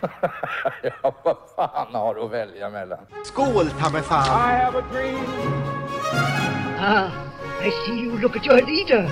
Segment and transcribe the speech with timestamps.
[0.82, 2.98] ja, vad fan har du att välja mellan?
[3.24, 4.26] Skål, ta mig fan!
[4.26, 5.24] I have a dream.
[6.78, 7.10] Ah,
[7.62, 9.08] I see you look at your leader.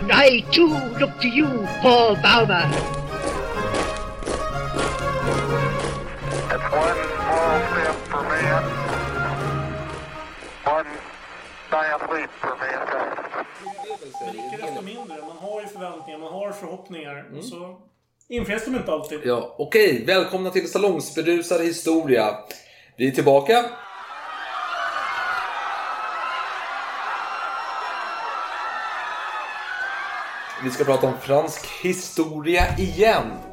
[0.00, 0.68] And I too
[1.00, 2.62] look to you, Paul Bauma.
[6.50, 8.64] It's one small step for man,
[10.64, 10.86] one
[11.70, 13.18] giant leap for mankind.
[14.20, 15.16] Men icke desto mindre.
[15.20, 17.24] Man har ju förväntningar, man har förhoppningar.
[17.38, 17.76] Och så
[18.28, 19.20] infrias de inte alltid.
[19.24, 20.04] Ja, okej.
[20.06, 22.36] Välkomna till Salongsberusad historia.
[22.96, 23.64] Vi är tillbaka.
[30.64, 33.47] Vi ska prata om fransk historia igen.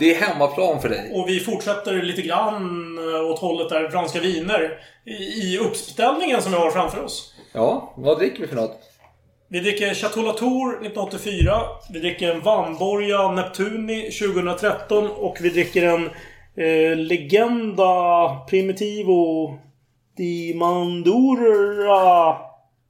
[0.00, 1.12] Det är hemmaplan för dig.
[1.14, 4.78] Och vi fortsätter lite grann eh, åt hållet där franska viner.
[5.04, 7.34] I, I uppställningen som vi har framför oss.
[7.52, 8.78] Ja, vad dricker vi för något?
[9.48, 11.60] Vi dricker Chateau Latour 1984.
[11.92, 15.10] Vi dricker en Vanborga Neptuni 2013.
[15.10, 16.10] Och vi dricker en
[16.56, 19.58] eh, Legenda Primitivo
[20.16, 22.36] di Mandura...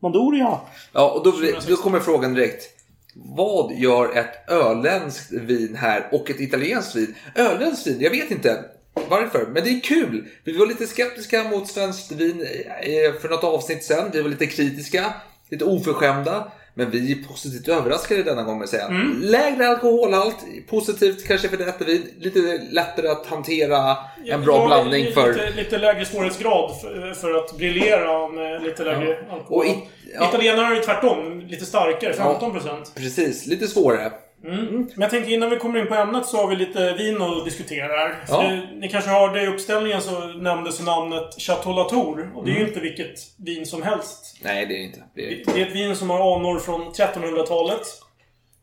[0.03, 0.59] Mandoria?
[0.93, 1.33] Ja, och då,
[1.69, 2.80] då kommer frågan direkt.
[3.15, 7.15] Vad gör ett öländskt vin här och ett italienskt vin?
[7.35, 8.65] Öländskt vin, jag vet inte
[9.09, 10.29] varför, men det är kul.
[10.45, 12.41] Vi var lite skeptiska mot svenskt vin
[12.81, 14.11] eh, för något avsnitt sen.
[14.13, 15.15] Vi var lite kritiska,
[15.51, 16.53] lite oförskämda.
[16.75, 18.87] Men vi är positivt överraskade denna gång med säga.
[18.87, 19.21] Mm.
[19.23, 20.37] Lägre alkoholhalt,
[20.69, 22.03] positivt kanske för detta vin.
[22.19, 23.97] Lite lättare att hantera
[24.27, 25.57] en bra Ja, blandning lite, för...
[25.57, 29.59] Lite lägre svårighetsgrad för, för att briljera med lite lägre alkohol.
[29.59, 29.79] Och i-
[30.15, 30.29] ja.
[30.29, 32.95] Italienarna är tvärtom lite starkare, 15%.
[32.95, 34.13] Precis, lite svårare.
[34.45, 34.67] Mm.
[34.75, 37.45] Men jag tänkte innan vi kommer in på ämnet så har vi lite vin att
[37.45, 38.25] diskutera här.
[38.27, 38.43] För Ja.
[38.51, 42.31] det, ni kanske hörde i uppställningen så nämndes namnet Chateau Latour.
[42.37, 42.63] Och det är Mm.
[42.63, 44.37] ju inte vilket vin som helst.
[44.43, 45.03] Nej, det är det inte.
[45.15, 45.45] Det är...
[45.55, 47.81] Det är ett vin som har anor från 1300-talet.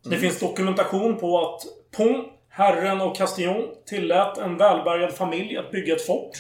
[0.04, 0.22] Det Mm.
[0.22, 1.62] finns dokumentation på att
[1.98, 6.32] Pont, herren och Castillon, tillät en välbärgad familj att bygga ett fort.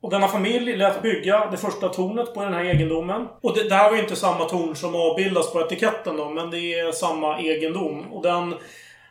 [0.00, 3.28] Och denna familj lät bygga det första tornet på den här egendomen.
[3.42, 6.50] Och det, det här var ju inte samma torn som avbildas på etiketten då, men
[6.50, 8.12] det är samma egendom.
[8.12, 8.54] Och den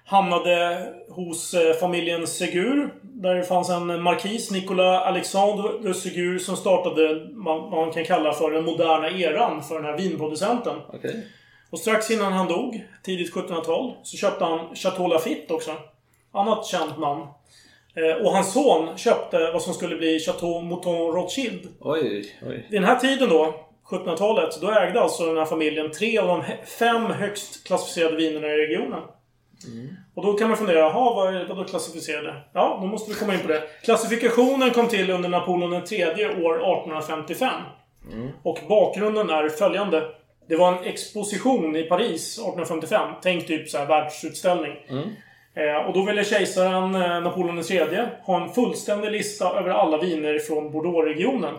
[0.06, 2.94] hamnade hos eh, familjen Segur.
[3.02, 8.34] Där det fanns en markis, Nicolas Alexandre de Segur, som startade vad man kan kalla
[8.34, 10.76] för den moderna eran för den här vinproducenten.
[10.94, 11.28] Okej.
[11.70, 15.72] Och strax innan han dog, tidigt 1700-tal, så köpte han Chateau Lafite också.
[16.34, 17.28] Annat känt namn.
[18.00, 21.68] Eh, Och hans son köpte vad som skulle bli Chateau Mouton Rothschild.
[21.80, 22.68] Oj, oj.
[22.70, 23.54] Vid den här tiden då,
[23.90, 26.44] 1700-talet, då ägde alltså den här familjen tre av de
[26.80, 29.02] fem högst klassificerade vinerna i regionen.
[30.16, 32.36] Och då kan man fundera, jaha, vad är vadå klassificerade?
[32.54, 33.62] Ja, då måste vi komma in på det.
[33.84, 37.54] Klassifikationen kom till under Napoleon III år 1855.
[38.44, 40.04] Och bakgrunden är följande.
[40.50, 43.14] Det var en exposition i Paris 1855.
[43.22, 44.72] Tänk typ så här världsutställning.
[44.90, 44.96] Eh,
[45.88, 50.72] och då ville kejsaren eh, Napoleon III ha en fullständig lista över alla viner från
[50.72, 51.56] Bordeaux-regionen.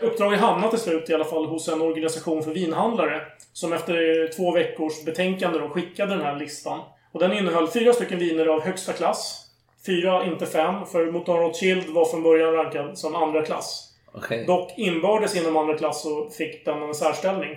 [0.00, 3.20] Uppdraget hamnade till slut i alla fall hos en organisation för vinhandlare.
[3.52, 6.80] Som efter två veckors betänkande då skickade den här listan.
[7.12, 9.40] Och den innehöll fyra stycken viner av högsta klass.
[9.86, 13.92] Fyra, inte fem, för Mouton Rothschild var från början rankad som andra klass.
[14.12, 14.44] Okej.
[14.46, 17.50] Dock inbördes inom andra klass så fick den en särställning.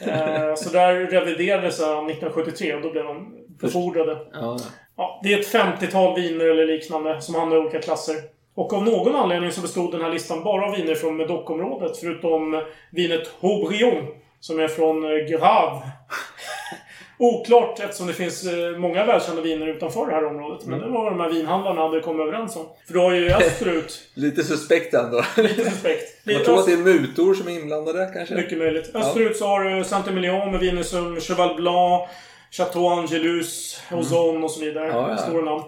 [0.00, 4.18] Eh, så där reviderades den 1973 och då blev de befordrade.
[4.32, 4.58] Ja.
[4.96, 8.16] Ja, det är ett 50-tal viner eller liknande som hamnar i olika klasser.
[8.54, 11.96] Och av någon anledning så bestod den här listan bara av viner från Medoc-området.
[11.96, 14.06] Förutom vinet Haubrion.
[14.40, 15.80] Som är från eh, Grave.
[17.18, 20.66] Oklart eftersom det finns eh, många välkända viner utanför det här området.
[20.66, 22.66] Men det var vad de här vinhandlarna hade kommit överens om.
[22.86, 25.24] För du har ju österut Lite suspekt ändå.
[25.36, 26.20] lite suspekt.
[26.24, 28.34] Jag Lite tror att det är mutor som är inblandade kanske.
[28.34, 28.90] mycket möjligt.
[28.94, 32.08] Österut så har du Saint-Emilion med viner som Cheval Blanc,
[32.50, 34.86] Chateau Angelus, Ozon och så vidare.
[34.88, 35.16] Ja, ja.
[35.16, 35.62] Stora namn.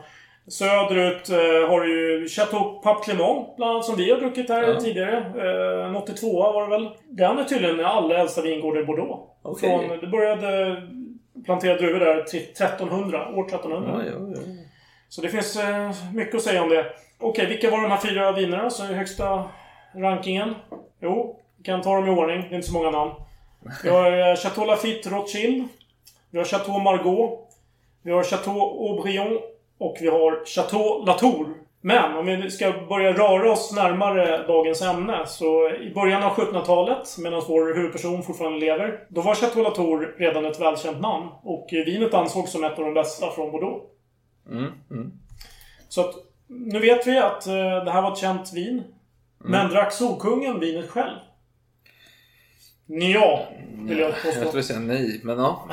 [0.49, 4.63] Söderut eh, har du ju Chateau Pape Clément, bland annat, som vi har druckit här
[4.69, 4.81] Ja.
[4.81, 5.17] tidigare.
[5.19, 6.89] Eh, en 82 var det väl.
[7.09, 9.21] Den är tydligen den allra äldsta vingården i Bordeaux.
[9.43, 9.89] Okej.
[9.89, 10.83] Från, det började
[11.45, 14.03] plantera druvor där till 1300, år 1300.
[14.07, 14.43] Ja.
[15.09, 16.87] Så det finns eh, mycket att säga om det.
[17.21, 19.45] Okej, vilka var de här fyra vinerna som är högsta
[19.95, 20.55] rankingen?
[21.01, 22.41] Jo, vi kan ta dem i ordning.
[22.41, 23.11] Det är inte så många namn.
[23.83, 25.69] Vi har Chateau Lafite Rothschild.
[26.31, 27.55] Vi har Chateau Margaux.
[28.03, 29.39] Vi har Chateau Aubryon.
[29.79, 31.55] Och vi har Chateau Latour.
[31.81, 37.17] Men om vi ska börja röra oss närmare dagens ämne så i början av 1700-talet,
[37.19, 41.29] medan vår huvudperson fortfarande lever, då var Chateau Latour redan ett välkänt namn.
[41.43, 43.85] Och vinet ansågs som ett av de bästa från Bordeaux.
[44.51, 45.13] Mm, mm.
[45.89, 46.15] Så att
[46.47, 48.83] nu vet vi att eh, det här var ett känt vin.
[49.39, 51.17] Men drack Solkungen vinet själv?
[52.91, 53.43] Ja,
[53.89, 54.63] vill jag Jag skulle påstå.
[54.63, 55.69] säga nej, men ja.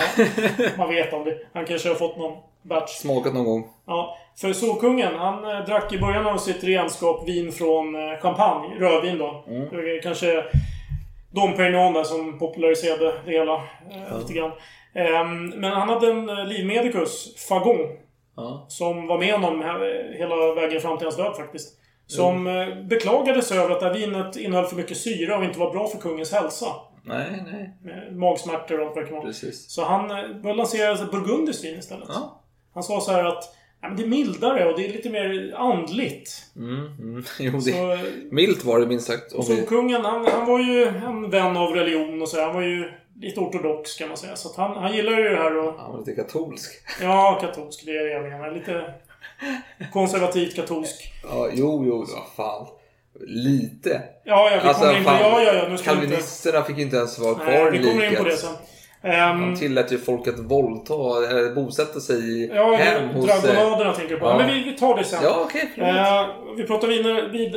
[0.77, 1.37] Man vet aldrig.
[1.53, 2.91] Han kanske har fått någon batch.
[2.91, 3.67] Smakat någon gång.
[3.87, 8.75] Ja, för Solkungen, han eh, drack i början av sitt renskap vin från eh, champagne.
[8.79, 9.43] Rödvin då.
[9.47, 9.67] Mm.
[10.03, 10.43] Kanske
[11.31, 14.51] Dom Perignon där som populariserade det hela eh, lite grann.
[14.95, 17.77] Ehm, men han hade en livmedikus, Fagon.
[18.37, 18.65] Ja.
[18.69, 21.73] Som var med honom he- hela vägen fram till hans död faktiskt.
[22.07, 25.59] Som eh, beklagade sig över att det här vinet innehöll för mycket syra och inte
[25.59, 26.65] var bra för kungens hälsa.
[27.05, 27.73] Nej, nej.
[27.83, 29.27] Med magsmärtor och allt vad det kan vara.
[29.27, 29.69] Precis.
[29.69, 32.09] Så han eh, började lansera så burgundiskt vin istället.
[32.09, 32.41] Ja.
[32.73, 35.53] Han sa så här att ja, men det är mildare och det är lite mer
[35.57, 36.31] andligt.
[36.55, 37.23] Mm, mm.
[37.39, 37.71] Jo, det...
[37.71, 37.97] Så,
[38.31, 39.31] Milt var det minst sagt.
[39.31, 39.55] Och vi...
[39.55, 42.41] Solkungen, han, han var ju en vän av religion och så.
[42.41, 44.35] Han var ju lite ortodox kan man säga.
[44.35, 45.79] Så han, han gillar ju det här och...
[45.79, 46.71] Han var lite katolsk.
[47.01, 47.85] Ja, katolsk.
[47.85, 48.51] Det är det jag menar.
[48.51, 48.93] Lite
[49.93, 51.13] konservativt katolsk.
[51.23, 52.67] Ja, jo, jo, vad fan.
[53.27, 54.01] Lite.
[54.23, 55.61] Ja, ja, vi Alltså, kommer in på fan, Ja, ja, ja.
[55.61, 55.83] Nu vi inte...
[55.83, 58.53] Kalvinisterna fick inte ens vara Nej, kvar vi i kommer in på det sen.
[59.03, 60.93] Ehm, De tillät ju folk att våldta,
[61.29, 63.29] eller bosätta sig i ja, hem hos...
[63.29, 64.25] eh, dragonaderna tänker du på.
[64.25, 64.37] ja.
[64.37, 65.19] Men vi, vi tar det sen.
[65.23, 65.71] Ja, okej.
[65.75, 65.89] förlåt.
[65.89, 67.27] Eh, vi pratar vinare...
[67.27, 67.55] Vid,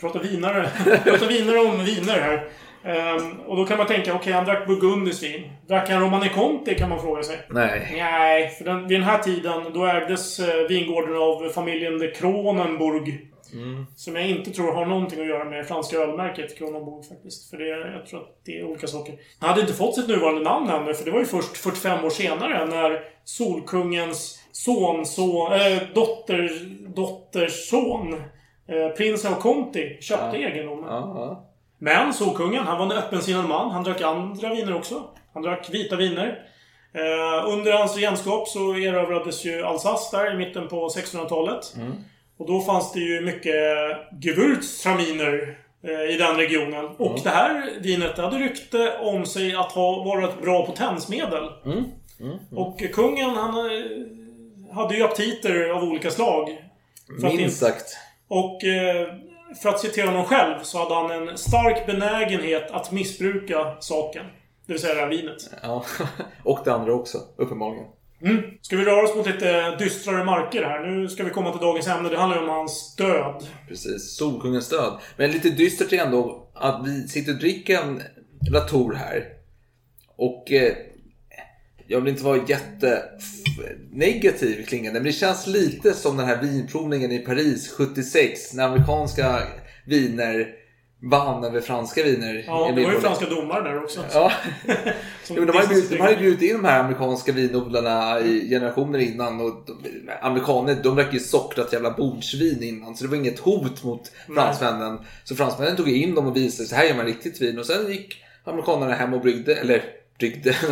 [0.00, 0.68] pratar vinare.
[1.04, 2.48] vi pratar vinare om viner här.
[2.84, 5.42] Ehm, och då kan man tänka, okej, han drack burgundiskt vin.
[5.68, 7.36] Drack han Romane Conti kan man fråga sig.
[7.50, 7.92] Nej.
[7.96, 13.20] Nej, för den, vid den här tiden då ägdes eh, vingården av familjen de Kronenburg.
[13.52, 13.86] Mm.
[13.96, 17.50] Som jag inte tror har någonting att göra med franska ölmärket Kronenburg faktiskt.
[17.50, 19.14] För det, jag tror att det är olika saker.
[19.38, 22.10] Han hade inte fått sitt nuvarande namn ännu, för det var ju först 45 år
[22.10, 26.50] senare när Solkungens son, son äh, dotter,
[26.94, 28.14] dotters son,
[28.68, 30.84] eh, prinsen av Conti, köpte egendomen.
[30.88, 31.44] Ja, ja.
[31.78, 33.70] Men Solkungen, han var en öppensinnad man.
[33.70, 35.02] Han drack andra viner också.
[35.34, 36.44] Han drack vita viner.
[36.92, 41.74] Eh, under hans regenskap så erövrades ju Alsace där i mitten på 1600-talet.
[42.38, 43.54] Och då fanns det ju mycket
[44.20, 46.84] Gewürztraminer eh, i den regionen.
[46.84, 51.48] Och det här vinet det hade rykte om sig att ha varit ett bra potensmedel.
[52.50, 56.64] Och kungen han eh, hade ju aptiter av olika slag.
[57.22, 57.96] Minst sagt.
[58.28, 59.08] och eh,
[59.62, 64.24] för att citera honom själv så hade han en stark benägenhet att missbruka saken.
[64.66, 65.50] Det vill säga det här vinet.
[65.62, 65.84] Ja.
[66.44, 67.86] Och det andra också, uppenbarligen.
[68.22, 68.42] Mm.
[68.62, 70.86] Ska vi röra oss mot lite dystrare marker här?
[70.86, 72.08] Nu ska vi komma till dagens ämne.
[72.08, 73.46] Det handlar ju om hans död.
[73.68, 74.16] Precis.
[74.16, 74.98] Solkungens död.
[75.16, 78.02] Men lite dystert är ändå att vi sitter och dricker en
[78.50, 79.24] Latour här.
[80.16, 80.72] Och eh,
[81.86, 83.02] jag vill inte vara jätte
[83.90, 89.42] negativ klingande, men det känns lite som den här vinprovningen i Paris 76 när amerikanska
[89.86, 90.54] viner
[91.02, 92.44] vann över franska viner.
[92.46, 94.04] Ja, det var ju franska domare där också.
[94.12, 94.32] Ja.
[95.30, 99.40] Jo, de har ju bjudit, de in de här amerikanska vinodlarna i generationer innan.
[99.40, 102.96] Och de, amerikaner de drack ju sockrat jävla bordsvin innan.
[102.96, 104.98] Så det var inget hot mot fransmännen.
[105.24, 107.58] Så fransmännen tog in dem och visade så här gör man riktigt vin.
[107.58, 109.54] Och sen gick amerikanerna hem och bryggde.
[109.54, 109.84] Eller
[110.18, 110.56] bryggde.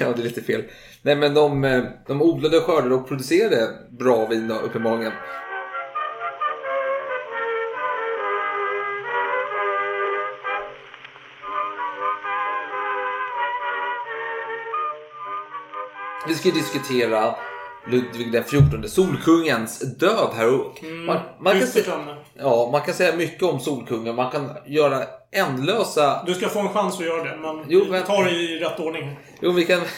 [0.00, 0.62] ja, det är lite fel.
[1.02, 5.12] Nej, men de, eh, de odlade, skördade och producerade bra vin då, uppenbarligen.
[16.28, 17.34] Vi ska diskutera
[17.86, 20.54] Ludvig den XIV, Solkungens död här.
[20.54, 22.16] Och man, man, kan ämne.
[22.34, 24.14] ja, man kan säga mycket om Solkungen.
[24.14, 25.02] Man kan göra
[25.32, 26.24] ändlösa...
[26.26, 28.80] Du ska få en chans att göra det, men Jo, men- tar det i rätt
[28.80, 29.16] ordning.
[29.40, 29.80] Jo, vi kan...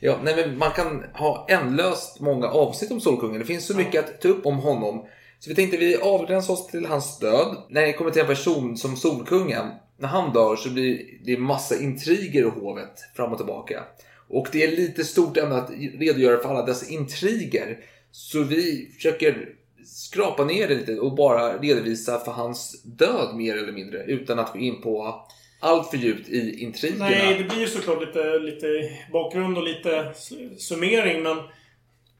[0.00, 3.38] Ja, nej, men man kan ha ändlöst många avsnitt om Solkungen.
[3.40, 5.06] Det finns så mycket att ta upp om honom.
[5.38, 7.56] Så vi tänkte vi avgränsar oss till hans död.
[7.70, 9.66] När det kommer till en person som Solkungen,
[9.98, 13.84] när han dör så blir det massa intriger i hovet fram och tillbaka.
[14.28, 17.78] Och det är lite stort ämne att redogöra för alla dessa intriger.
[18.10, 19.48] Så vi försöker
[19.86, 24.04] skrapa ner det lite och bara redovisa för hans död mer eller mindre.
[24.04, 25.24] Utan att gå in på
[25.60, 27.08] allt för djupt i intrigerna.
[27.08, 28.66] Nej, det blir ju såklart lite, lite
[29.12, 30.12] bakgrund och lite
[30.58, 31.36] summering, men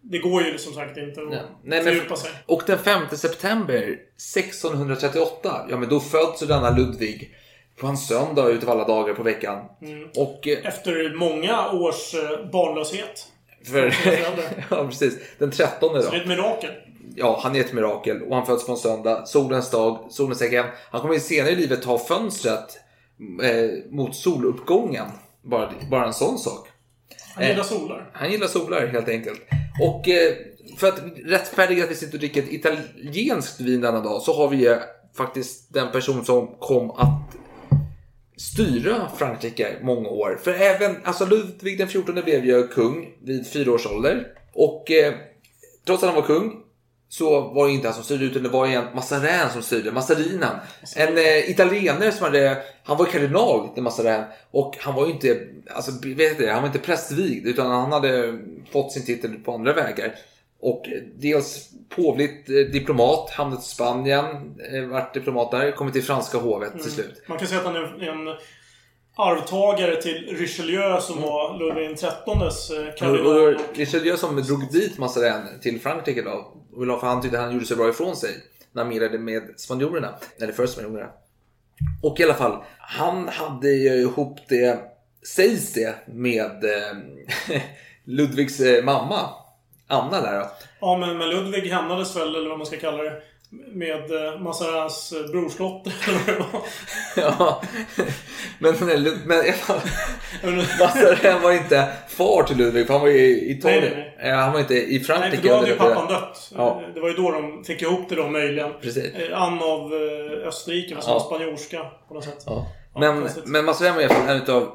[0.00, 1.28] det går ju som sagt inte att.
[1.30, 2.30] Nej, men- fördjupa sig.
[2.46, 7.34] Och den 5 september 1638, ja men då föds denna Ludvig
[7.76, 9.60] på en söndag utav alla dagar på veckan.
[9.82, 10.08] Mm.
[10.16, 13.26] Och eh, Efter många års eh, barnlöshet.
[13.64, 13.94] för...
[14.70, 16.70] ja precis, den 13 Så det är ett mirakel.
[17.16, 20.64] Ja, han är ett mirakel och han föds på en söndag, solens dag, solens tecken.
[20.90, 22.78] Han kommer senare i livet ta fönstret
[23.42, 25.06] eh, mot soluppgången.
[25.42, 26.68] Bara, bara en sån sak.
[27.34, 28.10] Han gillar solar.
[28.12, 29.40] Han gillar solar helt enkelt.
[29.82, 30.34] Och eh,
[30.76, 34.48] för att rättfärdiga att vi sitter och dricker ett italienskt vin denna dag så har
[34.48, 34.76] vi ju
[35.16, 37.36] faktiskt den person som kom att
[38.36, 40.40] styra Frankrike många år.
[40.42, 44.26] För även, alltså Ludvig den XIV blev ju kung vid fyra års ålder.
[44.52, 45.14] Och eh,
[45.86, 46.60] trots att han var kung
[47.08, 50.56] så var det inte han som styrde utan det var en Mazarin som styrde, Mazarinen.
[50.96, 55.40] En eh, italienare som hade, han var kardinal till Mazarin och han var ju inte,
[55.70, 58.38] alltså vet du, han var inte prästvigd utan han hade
[58.72, 60.14] fått sin titel på andra vägar.
[60.64, 64.26] Och dels påvligt eh, diplomat, hamnat i Spanien,
[64.72, 67.22] eh, vart diplomat där, kommit till franska hovet till slut.
[67.28, 68.36] Man kan säga att han är en
[69.16, 73.56] arvtagare till Richelieu som var Ludvig XIIIs eh, kardinal.
[73.74, 76.52] Richelieu som drog dit Mazarin till Frankrike då.
[76.72, 78.30] Och För han tyckte han gjorde så bra ifrån sig.
[78.72, 80.14] När han medlade med spanjorerna.
[80.40, 81.10] Eller för spanjorerna.
[82.02, 84.78] Och i alla fall, han hade ju ihop det,
[85.36, 86.64] sägs det, med
[88.04, 89.43] Ludvigs mamma.
[89.88, 90.46] Anna där då.
[90.80, 93.12] Ja, men, men Ludvig hämnades väl, eller vad man ska kalla det,
[93.72, 95.92] med eh, Mazarins eh, brorsdotter.
[96.08, 96.62] eller vad det var.
[97.16, 97.62] Ja.
[98.58, 98.74] Men,
[99.26, 99.46] men.
[100.80, 103.92] Mazarin var inte far till Ludvig, för han var ju i Italien.
[103.94, 105.36] Nej, Eh, Han var inte i Nej, Frankrike.
[105.42, 106.50] för då hade ju pappan dött.
[106.56, 106.82] Ja.
[106.94, 108.70] Det var ju då de fick ihop det då möjligen.
[108.82, 109.14] Precis.
[109.14, 109.92] Eh, Ann av
[110.46, 111.20] Österrike, som Ja.
[111.20, 112.42] spanjorska på något sätt.
[112.46, 112.66] Ja.
[112.94, 113.46] Ja, Men, konstigt.
[113.46, 114.68] men Mazarin var en av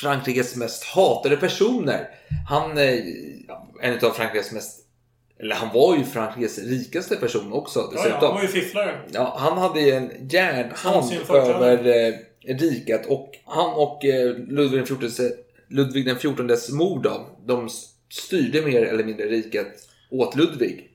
[0.00, 2.08] Frankrikes mest hatade personer.
[2.48, 3.02] Han är
[3.82, 4.86] en av Frankrikes mest...
[5.40, 9.00] Eller han var ju Frankrikes rikaste person också Ja, ja, han var ju fifflare.
[9.12, 12.14] Ja, han hade ju en järnhand över eh,
[12.54, 15.30] riket och han och eh, Ludvig den XIV,
[15.68, 17.68] Ludvig den XIVs mor då, de
[18.10, 19.66] styrde mer eller mindre riket
[20.10, 20.90] åt Ludvig.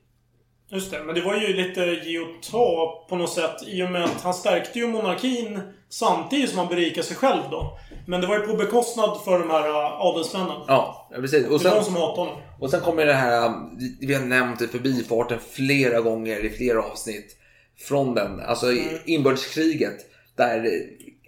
[0.69, 3.91] Just det, men det var ju lite ge och ta på något sätt i och
[3.91, 5.59] med att han stärkte ju monarkin
[5.89, 7.77] samtidigt som han berikade sig själv då.
[8.07, 10.62] Men det var ju på bekostnad för de här äh, adelsmännen.
[10.67, 11.47] Ja, precis.
[11.47, 12.35] Och det var sen, de som hatade honom.
[12.59, 13.51] Och sen kommer det här,
[14.01, 17.35] vi har nämnt det förbifarten flera gånger i flera avsnitt
[17.88, 18.83] från den, alltså Mm.
[19.05, 19.95] inbördeskriget.
[20.35, 20.67] Där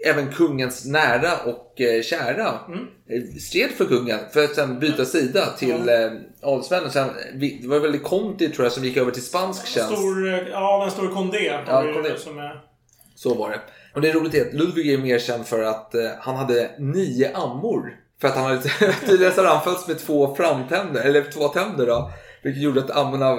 [0.05, 3.39] även kungens nära och eh, kära Mm.
[3.39, 6.91] stred för kungen för att sen byta sida till eh, adelsmännen.
[6.91, 7.09] Sen,
[7.61, 9.97] det var väl Conti tror jag som gick över till spansk tjänst.
[9.97, 11.45] Stor, ja, den stor Condé.
[11.67, 12.17] Ja, Condé.
[12.17, 12.61] Som är,
[13.15, 13.59] Så var det.
[13.97, 16.71] Och det är roligt är att Ludvig är mer känd för att eh, han hade
[16.77, 17.95] nio ammor.
[18.21, 18.61] För att han hade
[19.07, 22.11] tydligen så han fötts med två framtänder, eller två tänder då.
[22.43, 23.37] Vilket gjorde att ammorna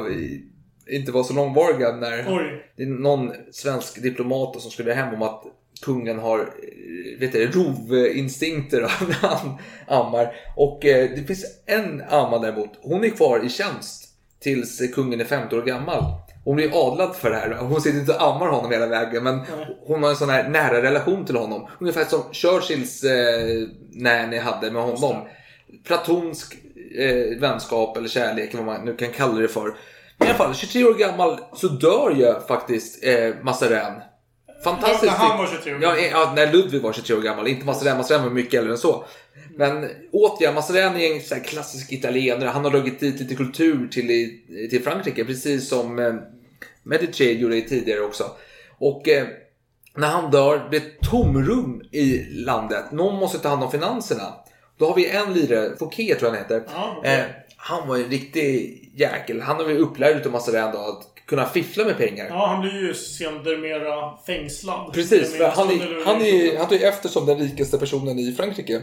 [0.91, 2.73] inte var så långvariga när oj.
[2.77, 5.43] det är någon svensk diplomat som skulle hem om att
[5.83, 10.33] kungen har eh, vet du, rovinstinkter när han ammar.
[10.57, 14.09] Och eh, det finns en amma däremot, hon är kvar i tjänst
[14.41, 16.05] tills kungen är 50 år gammal.
[16.49, 17.57] Hon blir adlad för det här.
[17.61, 19.41] Hon sitter inte och ammar honom hela vägen men
[19.87, 21.69] hon har en sån här nära relation till honom.
[21.81, 25.17] Ungefär som Churchills eh, nanny hade med honom.
[25.87, 26.57] Platonsk
[26.99, 29.75] eh, vänskap eller kärlek eller vad man nu kan kalla det för.
[30.19, 34.01] Men i alla fall, 23 år gammal så dör ju faktiskt eh, Mazarin.
[34.65, 35.03] Fantastiskt.
[35.03, 35.99] När han var 23 år gammal.
[36.13, 37.49] ja, när Ludvig var 23 år gammal.
[37.49, 37.97] Inte Mazarin.
[37.97, 39.05] Mazarin var mycket äldre än så.
[39.57, 42.49] Men återigen, Mazarin är en så här klassisk italienare.
[42.49, 44.09] Han har dragit dit lite kultur till,
[44.71, 45.25] till Frankrike.
[45.25, 46.15] Precis som eh,
[46.89, 48.25] Medici gjorde tidigare också.
[48.79, 49.27] Och eh,
[49.97, 52.93] när han dör blir det tomrum i landet.
[52.93, 54.35] Någon måste ta hand om finanserna.
[54.79, 56.63] Då har vi en lirare, Fouquet tror jag han heter.
[56.75, 57.15] Ja, okej.
[57.15, 57.25] eh,
[57.57, 59.41] han var en riktig jäkel.
[59.41, 62.27] Han har ju upplärd utav Mazarin då att kunna fiffla med pengar.
[62.31, 64.93] Ja, han blir ju sedermera fängslad.
[64.93, 68.33] Precis, för han, är, han, är, han tar ju efter som den rikaste personen i
[68.33, 68.83] Frankrike.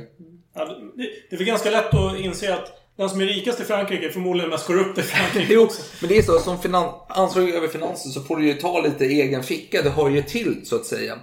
[0.55, 3.63] Ja, det, det är väl ganska lätt att inse att den som är rikast i
[3.63, 6.39] Frankrike är förmodligen mest korrupt i Frankrike Jo, men det är så.
[6.39, 9.81] Som finan- ansvarig över finanser så får du ju ta lite egen ficka.
[9.81, 11.19] Det hör ju till så att säga.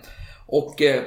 [0.46, 1.02] Och eh,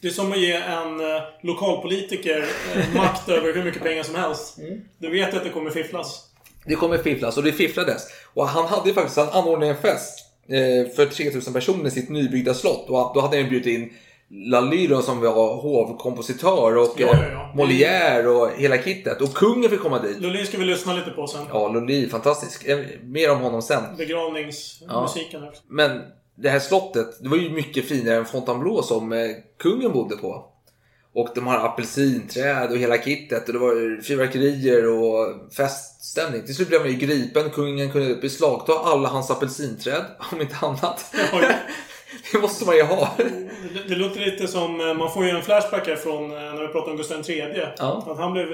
[0.00, 4.14] Det är som att ge en eh, lokalpolitiker eh, makt över hur mycket pengar som
[4.14, 4.58] helst.
[4.58, 4.80] Mm.
[4.98, 6.24] Du vet att det kommer fifflas.
[6.66, 8.02] det kommer fifflas och det fifflades.
[8.34, 12.08] Och han hade ju faktiskt, han anordnade en fest eh, för 3000 personer i sitt
[12.08, 12.88] nybyggda slott.
[12.90, 13.92] Och då hade han bjudit in
[14.32, 17.52] Lally då, som var hovkompositör och Ja, ja, ja.
[17.54, 19.20] Molière och hela kittet.
[19.20, 20.20] Och kungen fick komma dit.
[20.20, 21.42] Lulin ska vi lyssna lite på sen.
[21.52, 22.64] Ja, Lully, fantastisk.
[22.64, 23.82] Eh, Mer om honom sen.
[23.96, 25.62] Begravningsmusiken också.
[25.68, 26.00] Men
[26.34, 29.18] det här slottet, det var ju mycket finare än Fontainebleau som eh,
[29.58, 30.44] kungen bodde på.
[31.14, 36.42] Och de har apelsinträd och hela kittet och det var fyrverkerier och feststämning.
[36.46, 37.50] Till slut blev man ju gripen.
[37.50, 41.14] Kungen kunde beslagta alla hans apelsinträd, om inte annat.
[42.32, 43.14] Det måste man ju ha.
[43.18, 44.80] Det, det låter lite som...
[44.80, 47.44] eh, Man får ju en flashback här från eh, när vi pratade om Gustav III.
[47.78, 48.04] Ja.
[48.10, 48.48] Att han blev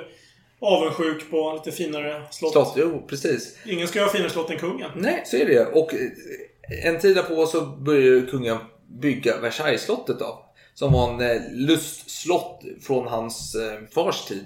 [0.61, 2.53] avundsjuk på lite finare slott.
[2.53, 3.57] Slott, jo, precis.
[3.67, 4.91] Ingen ska ha finare slott än kungen.
[4.95, 5.67] Nej, så är det.
[5.67, 8.59] Och eh, en tid därpå så började kungen
[9.01, 10.43] bygga Versaillesslottet då.
[10.75, 13.57] Som var en lustslott från hans
[13.95, 14.45] fars tid.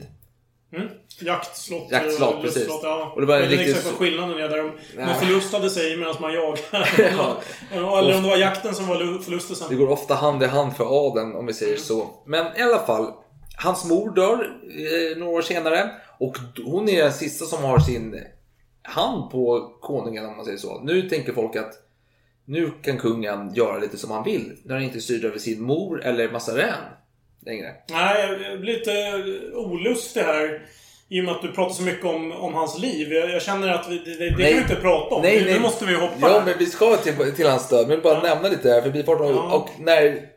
[0.73, 0.89] Mm.
[1.21, 1.91] Jaktslott.
[1.91, 2.57] Jaktslott, precis.
[2.57, 3.13] lustslott, Ja.
[3.15, 4.57] Och det var jag vet inte riktigt- exakt vad skillnaden är där.
[4.57, 5.07] De, Nej.
[5.07, 6.59] man förlustade sig medan man jagar.
[7.17, 7.41] Ja.
[7.99, 9.67] Eller om det var jakten som var lu- förlustelsen.
[9.71, 12.11] Det går ofta hand i hand för adeln om vi säger så.
[12.27, 13.13] Men i alla fall,
[13.63, 14.59] hans mor dör
[15.13, 15.91] eh, några år senare.
[16.19, 18.21] Och hon är den sista som har sin
[18.83, 20.81] hand på konungen om man säger så.
[20.81, 21.73] Nu tänker folk att
[22.45, 24.57] nu kan kungen göra lite som han vill.
[24.65, 26.67] När han inte styr över sin mor eller Mazarin
[27.47, 27.75] längre.
[27.91, 29.15] Nej, jag blir lite
[29.55, 30.63] olustig här.
[31.09, 33.13] I och med att du pratar så mycket om, om hans liv.
[33.13, 35.23] Jag, jag känner att vi, det, det kan vi inte prata om.
[35.23, 35.55] Nej, nu, nej.
[35.55, 37.81] nu måste vi hoppa Ja, men vi ska till, till hans död.
[37.81, 39.27] Men jag vill bara nämna lite här förbifarten.
[39.27, 39.55] Ja.
[39.55, 40.29] Och när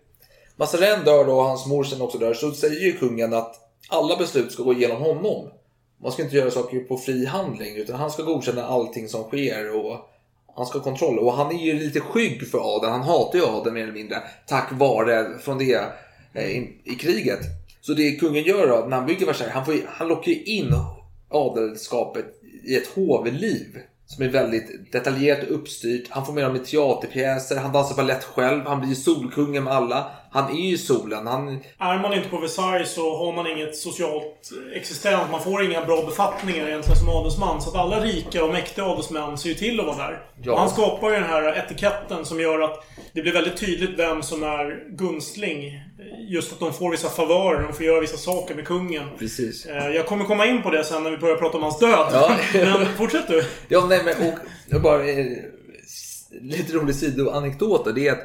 [0.56, 3.56] Mazarin dör då och hans mor sen också dör så säger ju kungen att
[3.90, 5.50] alla beslut ska gå igenom honom.
[6.02, 9.76] Man ska inte göra saker på fri handling utan han ska godkänna allting som sker
[9.76, 10.10] och
[10.56, 11.20] han ska ha kontroll.
[11.20, 12.92] Och han är ju lite skygg för adeln.
[12.92, 14.18] Han hatar ju adeln mer eller mindre
[14.48, 15.80] tack vare från det
[16.34, 17.40] Eh, i, i kriget.
[17.82, 20.74] Så det kungen gör då, när han bygger Versailles, han, får, han lockar ju in
[21.30, 22.26] adelskapet
[22.64, 23.80] i ett hovliv.
[24.06, 26.08] Som är väldigt detaljerat uppstyrt.
[26.10, 30.12] Han får med dem i teaterpjäser, han dansar balett själv, han blir solkungen med alla.
[30.34, 31.28] Han är ju solen.
[31.28, 31.48] Han,
[31.80, 35.32] Är man inte på Versailles så har man inget socialt existens.
[35.32, 37.62] Man får inga bra befattningar egentligen som adelsman.
[37.62, 40.22] Så att alla rika och mäktiga adelsmän ser ju till att vara där.
[40.44, 40.58] Ja.
[40.58, 44.44] Han skapar ju den här etiketten som gör att det blir väldigt tydligt vem som
[44.44, 45.80] är gunstling.
[46.30, 49.04] Just att de får vissa favörer, de får göra vissa saker med kungen.
[49.20, 49.66] precis.
[49.66, 52.08] Eh, Jag kommer komma in på det sen när vi börjar prata om hans död.
[52.14, 52.36] Ja.
[52.54, 53.44] Men fortsätt du.
[53.68, 54.40] Ja, nej men och,
[54.76, 55.26] och bara eh,
[56.42, 58.20] lite rolig sidoanekdot det är att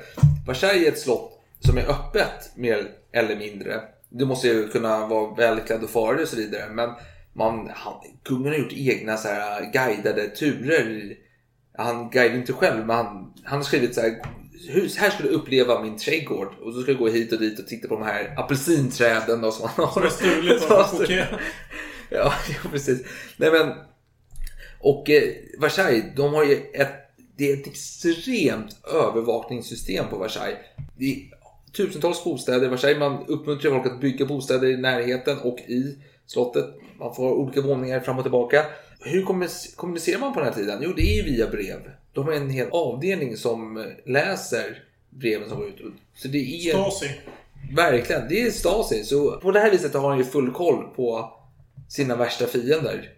[0.46, 3.80] Versailles är ett slott som är öppet mer eller mindre.
[4.08, 6.70] Du måste ju kunna vara välklädd och fara och så vidare.
[6.70, 6.90] Men
[7.32, 11.16] man, han, kungen har gjort egna så här guidade turer.
[11.76, 14.22] Han guidar inte själv, men han, han har skrivit så här.
[14.68, 17.58] Hur, här ska du uppleva min trädgård och så ska du gå hit och dit
[17.58, 19.92] och titta på de här apelsinträden då, som han har.
[19.92, 21.06] Som är stulet av.
[21.08, 21.28] Ja,
[22.62, 23.06] ja, precis.
[23.36, 23.72] Nej, men,
[24.80, 25.22] och eh,
[25.60, 26.94] Versailles, de har ju ett,
[27.36, 30.58] det är ett extremt övervakningssystem på Versailles.
[30.98, 31.37] Det är
[31.86, 32.98] tusentals bostäder i Versailles.
[32.98, 36.66] Man uppmuntrar folk att bygga bostäder i närheten och i slottet.
[36.98, 38.64] Man får olika våningar fram och tillbaka.
[39.00, 40.78] Hur kommunic- kommunicerar man på den här tiden?
[40.82, 41.90] Jo, det är via brev.
[42.12, 45.82] De har en hel avdelning som läser breven som går ut.
[46.14, 47.10] Så det är Stasi.
[47.76, 49.04] Verkligen, det är Stasi.
[49.04, 51.32] Så på det här viset har han ju full koll på
[51.88, 53.08] sina värsta fiender.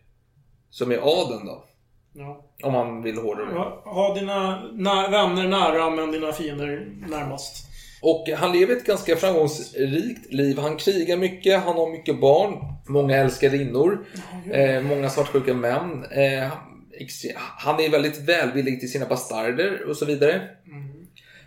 [0.70, 1.64] Som är adeln då.
[2.12, 2.44] Ja.
[2.62, 3.46] Om man vill hårdare.
[3.54, 7.66] Ha- Ha dina nä- vänner nära men dina fiender närmast.
[8.02, 10.58] Och han lever ett ganska framgångsrikt liv.
[10.58, 12.58] Han krigar mycket, han har mycket barn,
[12.88, 14.06] många älskarinnor,
[14.52, 16.04] eh, många svartsjuka män.
[16.10, 16.52] Eh,
[17.36, 20.48] han är väldigt välvillig till sina bastarder och så vidare.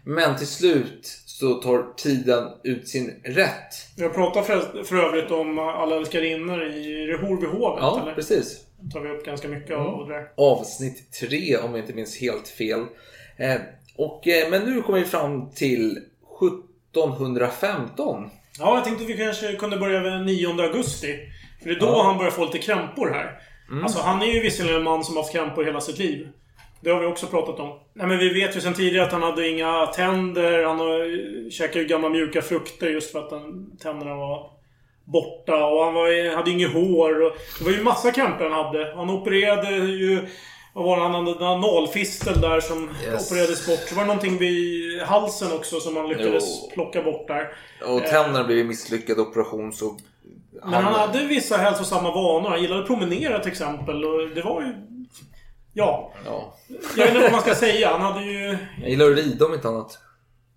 [0.05, 3.75] Men till slut så tar tiden ut sin rätt.
[3.95, 7.77] Jag pratar för, för övrigt om alla älskarinnor i Rehorbyhovet.
[7.81, 8.13] Ja, eller?
[8.13, 8.65] precis.
[8.93, 10.27] tar vi upp ganska mycket av det där.
[10.37, 12.85] avsnitt 3 om jag inte minns helt fel.
[13.37, 13.55] Eh,
[13.95, 15.99] och, eh, men nu kommer vi fram till
[16.47, 18.29] 1715.
[18.59, 21.19] Ja, jag tänkte att vi kanske kunde börja den 9 augusti.
[21.61, 22.03] För det är då Ja.
[22.03, 23.39] han börjar få lite krämpor här.
[23.83, 26.27] Alltså, han är ju visserligen en man som har haft krämpor hela sitt liv.
[26.81, 27.79] Det har vi också pratat om.
[27.93, 30.63] Nej, men vi vet ju sedan tidigare att han hade inga tänder.
[30.63, 34.49] Han har, käkade ju gamla mjuka frukter just för att den, tänderna var
[35.03, 35.65] borta.
[35.65, 37.21] Och han var, hade inget hår.
[37.21, 38.93] Och, det var ju massa krämpor han hade.
[38.95, 40.27] Han opererade ju...
[40.73, 41.03] Vad var det?
[41.03, 43.31] Han hade en analfistel där som Yes.
[43.31, 43.79] opererades bort.
[43.89, 46.69] Så var det någonting vid halsen också som han lyckades Jo.
[46.73, 47.53] plocka bort där.
[47.85, 49.97] Och tänderna blev en misslyckad operation så...
[50.63, 52.49] Men han hade vissa hälsosamma vanor.
[52.49, 54.05] Han gillade att promenera till exempel.
[54.05, 54.73] Och det var ju...
[55.73, 56.13] Ja.
[56.25, 56.53] Ja.
[56.97, 57.89] Jag vet inte vad man ska säga.
[57.89, 58.57] Han hade ju...
[58.81, 59.99] Jag gillar att rida om inte annat.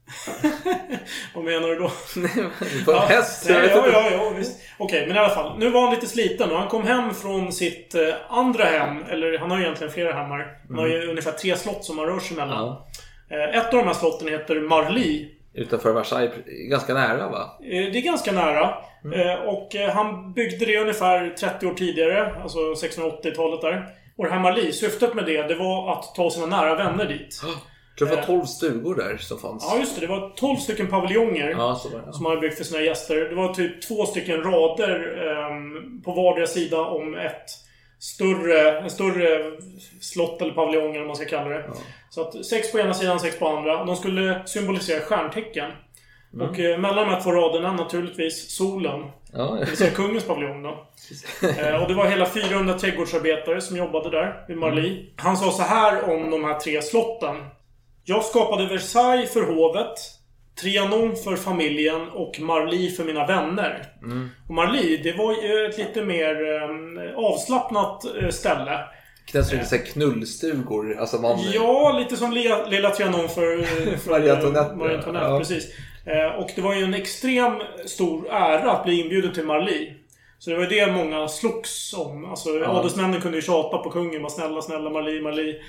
[1.35, 1.91] Vad menar du då?
[2.85, 3.47] På en häst?
[3.49, 4.61] Ja, ja, ja, ja visst.
[4.79, 5.59] Okej, men i alla fall.
[5.59, 9.03] Nu var han lite sliten och han kom hem från sitt eh, andra hem.
[9.11, 10.59] Eller han har ju egentligen flera hemmar.
[10.69, 12.59] Han har ju ungefär tre slott som han rör sig mellan.
[12.63, 12.75] Mm.
[13.29, 13.47] Ja.
[13.51, 15.29] Eh, ett av de här slotten heter Marly.
[15.55, 17.59] Utanför Versailles, ganska nära va?
[17.63, 18.75] Eh, Det är ganska nära.
[19.05, 19.39] Mm.
[19.49, 22.35] Och han byggde det ungefär 30 år tidigare.
[22.43, 23.87] Alltså 1680-talet där.
[24.19, 27.41] Och det här Marly, syftet med det, det var att ta sina nära vänner dit.
[27.99, 29.67] Det var 12 stugor där som fanns.
[29.71, 30.01] Ja, just det.
[30.01, 31.51] Det var 12 stycken paviljonger.
[31.51, 32.13] Ja, var det.
[32.13, 33.17] Som han hade byggt för sina gäster.
[33.17, 37.51] Det var typ två stycken rader ehm, på vardera sida om ett
[37.99, 39.53] större, en större
[40.01, 41.71] slott eller paviljong eller vad man ska kalla det.
[42.11, 43.85] Så att sex på ena sidan, sex på andra.
[43.85, 45.71] De skulle symbolisera stjärntecken.
[46.35, 46.49] Mm.
[46.49, 49.03] Och eh, mellan de här två raderna naturligtvis solen.
[49.33, 50.87] Ja, Det vill säga kungens paviljong då.
[51.49, 55.11] Eh, och det var hela 400 trädgårdsarbetare som jobbade där vid Marly.
[55.17, 57.37] Han sa så här om de här tre slotten.
[58.09, 59.95] Jag skapade Versailles för hovet.
[60.61, 63.87] Trianon för familjen och Marli för mina vänner.
[64.49, 68.79] Och Marli, det var ju ett lite mer eh, avslappnat eh, ställe.
[69.33, 70.97] Känns det lite så här knullstugor?
[70.99, 71.39] Alltså man...
[71.55, 73.63] Ja, lite som Lilla, Lilla Trianon för,
[73.97, 74.75] för Marie Antoinette.
[74.77, 75.39] Marie Antoinette, Ja.
[75.39, 75.67] precis.
[76.07, 77.53] Eh, och det var ju en extrem
[77.87, 79.95] stor ära att bli inbjuden till Marli.
[80.39, 82.25] Så det var ju det många slogs om.
[82.25, 84.23] Alltså, Adelsmännen kunde ju tjata på kungen.
[84.23, 85.61] Var snälla, snälla, Marli, Marli.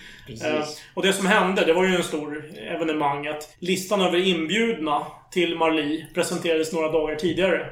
[0.43, 3.27] Eh, och det som hände, det var ju en stor evenemang.
[3.27, 7.65] Att listan över inbjudna till Marli presenterades några dagar tidigare.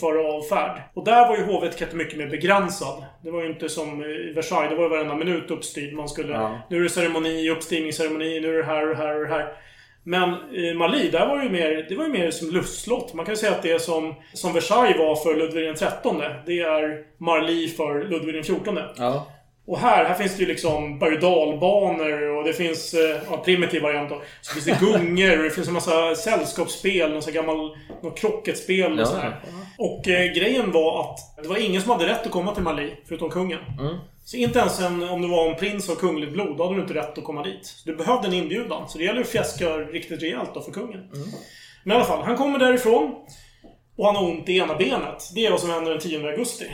[0.00, 0.82] Före avfärd.
[0.94, 3.04] Och där var ju hovetiket mycket mer begränsad.
[3.22, 4.70] Det var ju inte som i Versailles.
[4.70, 5.94] Det var ju varenda minut uppstyrd.
[5.94, 6.32] Man skulle...
[6.32, 6.58] Ja.
[6.70, 9.52] Nu är det ceremoni, uppstigningsceremoni, nu är det här och här och här.
[10.08, 13.14] Men i Mali, där var det ju mer, det var ju mer som lustslott.
[13.14, 15.90] Man kan ju säga att det är som, som Versailles var för Ludvig XIII.
[16.46, 18.78] Det är Marli för Ludvig XIV.
[18.96, 19.26] Ja.
[19.66, 21.16] Och här, här finns det ju liksom berg
[22.38, 24.22] och det finns eh, ja, primitiv variant då.
[24.40, 28.92] Så finns det gungor och det finns en massa sällskapsspel, någon sån gammal något krocketspel
[28.92, 29.04] och Ja.
[29.06, 29.40] sådär.
[29.78, 32.94] Och eh, grejen var att det var ingen som hade rätt att komma till Mali,
[33.08, 33.58] förutom kungen.
[34.24, 36.82] Så inte ens en, om du var en prins av kungligt blod, då hade du
[36.82, 37.66] inte rätt att komma dit.
[37.66, 38.88] Så du behövde en inbjudan.
[38.88, 41.00] Så det gäller att fjäska riktigt rejält då för kungen.
[41.84, 43.14] Men i alla fall, han kommer därifrån.
[43.96, 45.30] Och han har ont i ena benet.
[45.34, 46.66] Det är vad som händer den 10 augusti.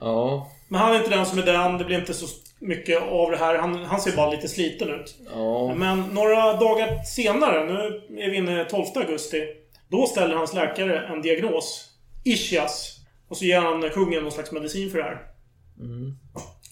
[0.00, 0.48] Ja.
[0.72, 1.78] Men han är inte den som är den.
[1.78, 2.26] Det blir inte så
[2.58, 3.58] mycket av det här.
[3.58, 5.16] Han, han ser bara lite sliten ut.
[5.34, 5.74] Ja.
[5.74, 9.46] Men några dagar senare, nu är vi inne 12 augusti.
[9.88, 11.88] Då ställer hans läkare en diagnos.
[12.24, 12.96] Ischias.
[13.28, 15.22] Och så ger han kungen någon slags medicin för det här.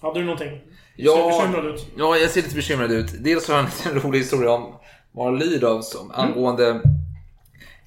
[0.02, 0.48] Hade du någonting?
[0.50, 0.62] Ser
[0.96, 1.86] Ja, bekymrad ut.
[1.98, 3.24] ja, jag ser lite bekymrad ut.
[3.24, 4.74] Dels har jag en rolig historia om
[5.16, 6.80] Marli då, som, angående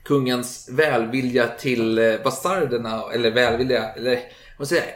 [0.04, 4.20] kungens välvilja till eh, bastarderna, eller välvilja, eller
[4.58, 4.94] vad säger jag?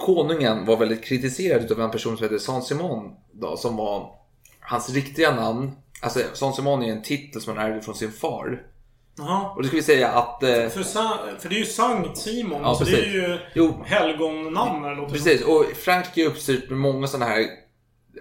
[0.00, 4.14] Konungen var väldigt kritiserad av en person som heter Saint-Simon då, som var
[4.60, 5.72] hans riktiga namn.
[6.02, 8.62] Alltså Saint-Simon är en titel som han ärvde från sin far.
[9.18, 9.50] Jaha.
[9.56, 10.42] Och det ska vi säga att...
[10.42, 10.82] Eh, För,
[11.38, 12.60] för det är ju Sankt Simon.
[12.62, 13.56] Ja, alltså det är precis.
[13.56, 15.12] ju helgonnamn det som.
[15.12, 17.46] Precis, och Frankrike är uppstyrt med många sådana här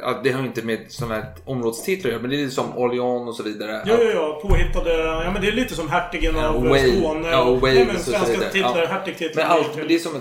[0.01, 2.77] Ja, det har inte med sådana här områdestitlar att göra, men det är lite som
[2.77, 3.81] Orléans och så vidare.
[3.85, 4.39] Ja, ja, ja.
[4.41, 4.93] Påhittade...
[5.23, 7.27] Ja, men det är lite som hertigen Ja, av Wales- Skåne.
[7.29, 8.85] ja, och Wales Nej, men svenska titlar, Ja.
[8.87, 9.43] hertigtitlar.
[9.43, 10.11] Men allt, det är som.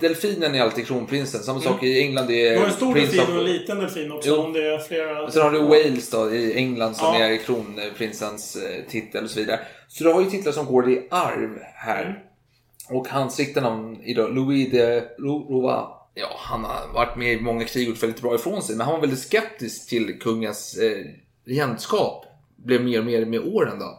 [0.00, 1.40] Delfinen är alltid kronprinsen.
[1.42, 2.26] Samma sak i England.
[2.26, 4.28] Det Du är har en stor delfin och en liten delfin också.
[4.28, 4.36] Jo.
[4.36, 5.30] Om det är flera...
[5.30, 7.24] Sen har du Wales då i England som Ja.
[7.26, 9.60] är kronprinsens eh, titel och så vidare.
[9.88, 12.02] Så du har ju titlar som går i arv här.
[12.04, 12.98] Mm.
[13.00, 15.88] Och hans riktiga namn då Louis de Roua.
[16.20, 18.76] Ja, han har varit med i många krig och gjort väldigt bra ifrån sig.
[18.76, 21.04] Men han var väldigt skeptisk till kungens eh,
[21.46, 22.24] regentskap.
[22.56, 23.98] Blev mer och mer med åren då.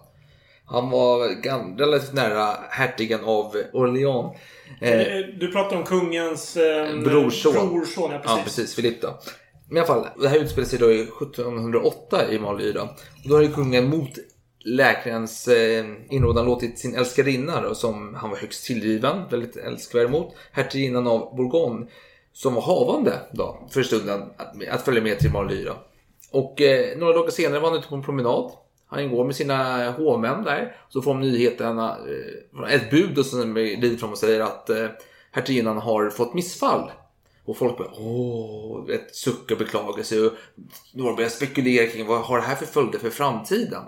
[0.66, 1.28] Han var
[1.78, 4.36] relativt nära hertigen av Orléans.
[4.82, 6.58] Eh, Eh, Du pratar om kungens...
[6.58, 7.54] Eh, Brorson.
[7.54, 8.38] Brorson, ja precis.
[8.38, 8.76] Ja, precis.
[8.76, 9.20] Filip då.
[9.68, 12.90] Men i alla fall, det här utspelar sig då i 1708 i Mali då.
[13.26, 14.10] Då har ju kungen mot
[14.66, 20.36] läkarens eh, inrådan låtit sin älskarinna då, som han var högst tillgiven, väldigt älskvärd mot,
[20.52, 21.86] hertiginnan av Bourgogne,
[22.40, 25.64] som var havande då för stunden att, att följa med till Marly.
[25.64, 25.76] då.
[26.32, 28.52] Och eh, några dagar senare var han ute på en promenad.
[28.88, 30.76] Han går med sina hovmän där.
[30.90, 31.98] Så får de nyheterna,
[32.66, 34.86] eh, ett bud och som rider fram och säger att eh,
[35.32, 36.92] hertiginnan har fått missfall.
[37.46, 40.22] Och folk börjar åh, ett sucka och beklaga sig.
[40.22, 40.34] Och
[40.94, 43.84] några börjar spekulera kring vad har det här för följder för framtiden.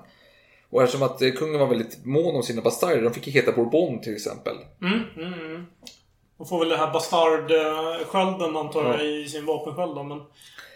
[0.70, 3.52] Och eftersom att eh, kungen var väldigt mån om sina bastarder, de fick ju heta
[3.52, 4.56] Bourbon till exempel.
[4.82, 5.66] Mm, mm, mm.
[6.42, 10.22] De får väl det här bastardskölden antar jag i sin vapensköld då, men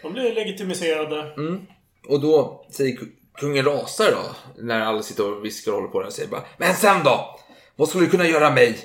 [0.02, 1.32] de blir legitimiserade.
[2.08, 4.18] Och då säger ku- kungen rasar då,
[4.62, 7.38] när alla sitter och viskar och håller på det och säger bara Men sen då?
[7.76, 8.78] Vad skulle du kunna göra mig?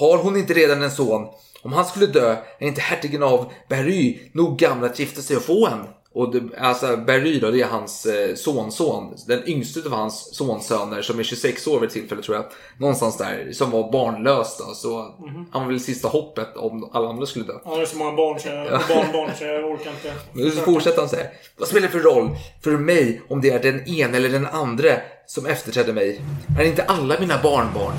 [0.00, 1.28] Har hon inte redan en son?
[1.62, 5.42] Om han skulle dö, är inte hertigen av Berry nog gammal att gifta sig och
[5.42, 5.86] få en?
[6.12, 9.14] Och det, alltså Berry då, det är hans eh, sonson.
[9.26, 12.44] Den yngste av hans sonsöner som är 26 år vid tillfället tror jag.
[12.78, 14.74] Någonstans där, som var barnlös då.
[14.74, 15.14] Så
[15.50, 17.52] han var väl sista hoppet om alla andra skulle dö.
[17.64, 20.14] Han har ju så många barn så jag, och barnbarn så jag orkar inte.
[20.32, 21.30] Men så fortsätter han så här.
[21.56, 22.30] Vad spelar det för roll
[22.62, 24.88] för mig om det är den ena eller den andra
[25.26, 26.20] som efterträder mig?
[26.58, 27.94] Är inte alla mina barnbarn?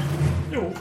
[0.52, 0.72] Jo.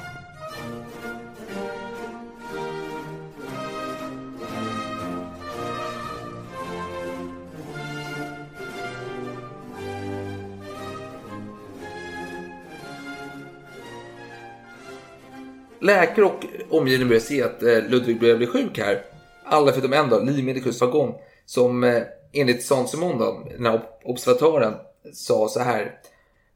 [15.81, 19.05] Läkare och omgivning börjar se att eh, Ludvig börjar bli sjuk här.
[19.45, 21.14] Alla förutom en då, Lee Medicus Wagon,
[21.47, 24.75] som eh, enligt Saint-Simon då, den här ob- observatören,
[25.12, 25.93] sa så här.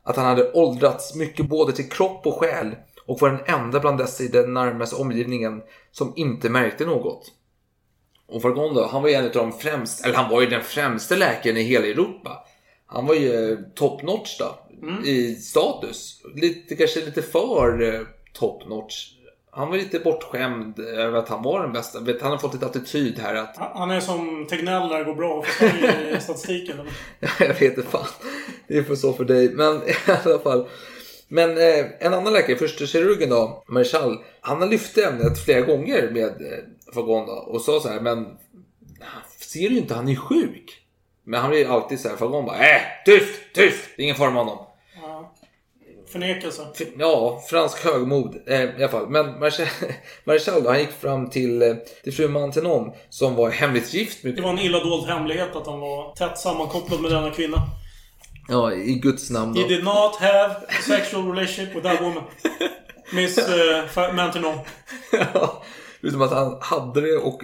[0.02, 3.98] Att han hade åldrats mycket både till kropp och själ och var den enda bland
[3.98, 7.32] dessa i den närmaste omgivningen som inte märkte något.
[8.28, 10.62] Och Vargon då, han var ju en av de främsta, eller han var ju den
[10.62, 12.46] främste läkaren i hela Europa.
[12.86, 14.58] Han var ju eh, top notch då.
[14.82, 15.04] Mm.
[15.04, 16.22] I status.
[16.34, 18.06] Lite, kanske lite för
[18.38, 19.10] top notch.
[19.50, 22.00] Han var lite bortskämd över att han var den bästa.
[22.00, 25.44] Vet, Han har fått lite attityd här att Han är som Tegnell det går bra
[26.16, 26.76] i statistiken.
[27.38, 28.06] jag vet inte fan.
[28.68, 29.50] Det är för så för dig.
[29.50, 29.94] Men i
[30.24, 30.68] alla fall.
[31.28, 36.10] Men eh, en annan läkare, första kirurgen då, Marshall, han har lyft ämnet flera gånger
[36.12, 38.26] med eh, Fagon då, och sa så här, men
[39.38, 40.80] ser du inte han är sjuk?
[41.24, 44.30] Men han blir alltid så här, Fagon bara, äh, tyst, tyst, det är ingen fara
[44.30, 44.66] med honom.
[46.14, 46.20] Ja.
[46.20, 46.62] Förnekelse.
[46.98, 49.08] Ja, fransk högmod eh, i alla fall.
[49.08, 49.38] Men
[50.24, 51.74] Marshall då, han gick fram till, eh,
[52.04, 55.66] till fru Mantenon som var hemligt gift med Det var en illa dold hemlighet att
[55.66, 57.56] han var tätt sammankopplad med denna kvinna.
[58.48, 59.68] Ja, i Guds namn He då.
[59.68, 62.22] did not have a sexual relationship with that woman.
[63.12, 63.38] Miss
[63.94, 64.58] Fa- Mantenon.
[65.34, 65.62] Ja,
[66.00, 67.40] Utom att han hade det och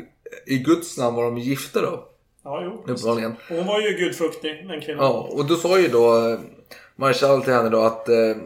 [0.47, 2.05] i Guds namn var de gifta då.
[2.45, 2.71] Ja, jo.
[2.93, 3.37] Uppenbarligen.
[3.49, 5.05] Hon var ju gudfruktig, den kvinnan.
[5.05, 6.39] Ja, och då sa ju då eh,
[7.01, 8.37] Marshall till henne då att eh,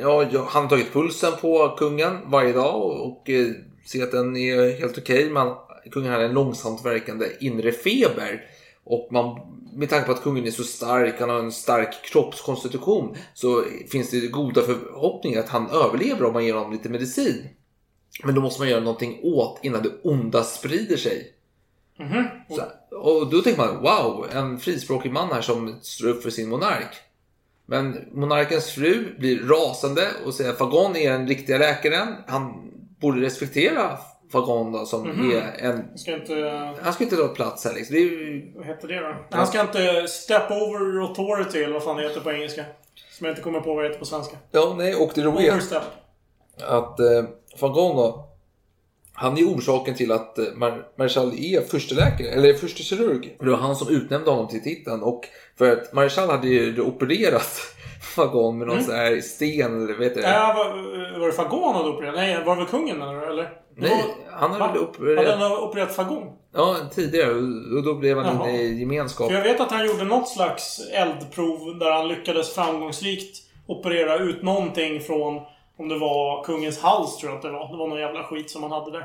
[0.00, 3.46] ja, han har tagit pulsen på kungen varje dag och, eh,
[3.86, 5.30] ser att den är helt okej.
[5.30, 5.54] men
[5.90, 8.44] kungen har en långsamt verkande inre feber.
[8.84, 9.40] Och man,
[9.72, 14.10] med tanke på att kungen är så stark, han har en stark kroppskonstitution, så finns
[14.10, 17.48] det goda förhoppningar att han överlever om man ger honom lite medicin.
[18.24, 21.32] Men då måste man göra någonting åt innan det onda sprider sig.
[21.98, 22.24] Mhm.
[22.48, 22.62] Så,
[22.96, 27.09] och då tänker man, wow, en frispråkig man här som står upp för sin monark.
[27.70, 32.08] Men monarkens fru blir rasande och säger att Fagon är den riktiga läkaren.
[32.26, 33.98] Han borde respektera
[34.32, 35.30] Fagon då, som Mhm.
[35.30, 35.84] är en...
[35.90, 36.34] Jag ska inte...
[36.82, 37.96] Han ska inte ta plats här liksom.
[37.96, 38.56] Det är.
[38.58, 39.14] Vad heter det då?
[39.30, 42.64] Han ska inte step over authority, eller vad fan det heter på engelska.
[43.10, 44.36] Som jag inte kommer på vad det heter på svenska.
[44.50, 45.82] Ja, nej, och det roliga är Overstep.
[46.68, 47.24] att eh,
[47.60, 48.26] Fagon då,
[49.12, 53.36] han är orsaken till att eh, Mar- Marshall är försteläkare, eller förste kirurg.
[53.40, 55.24] Det var han som utnämnde honom till titeln och
[55.60, 57.60] för att Marshall hade ju opererat
[58.16, 58.86] Fagon med någon Mm.
[58.86, 62.14] sån här sten eller vet du Ja, var, var det Fagon han hade opererat?
[62.14, 63.26] Nej, var det väl kungen menar du?
[63.26, 63.50] Eller?
[63.76, 66.22] Nej, han hade väl opererat- Hade han opererat Fagon?
[66.54, 67.30] Ja, tidigare.
[67.76, 69.28] Och- då blev han inne i gemenskap.
[69.28, 74.42] För jag vet att han gjorde något slags eldprov där han lyckades framgångsrikt operera ut
[74.42, 75.40] någonting från,
[75.78, 77.70] om det var kungens hals tror jag att det var.
[77.72, 79.04] Det var någon jävla skit som han hade där.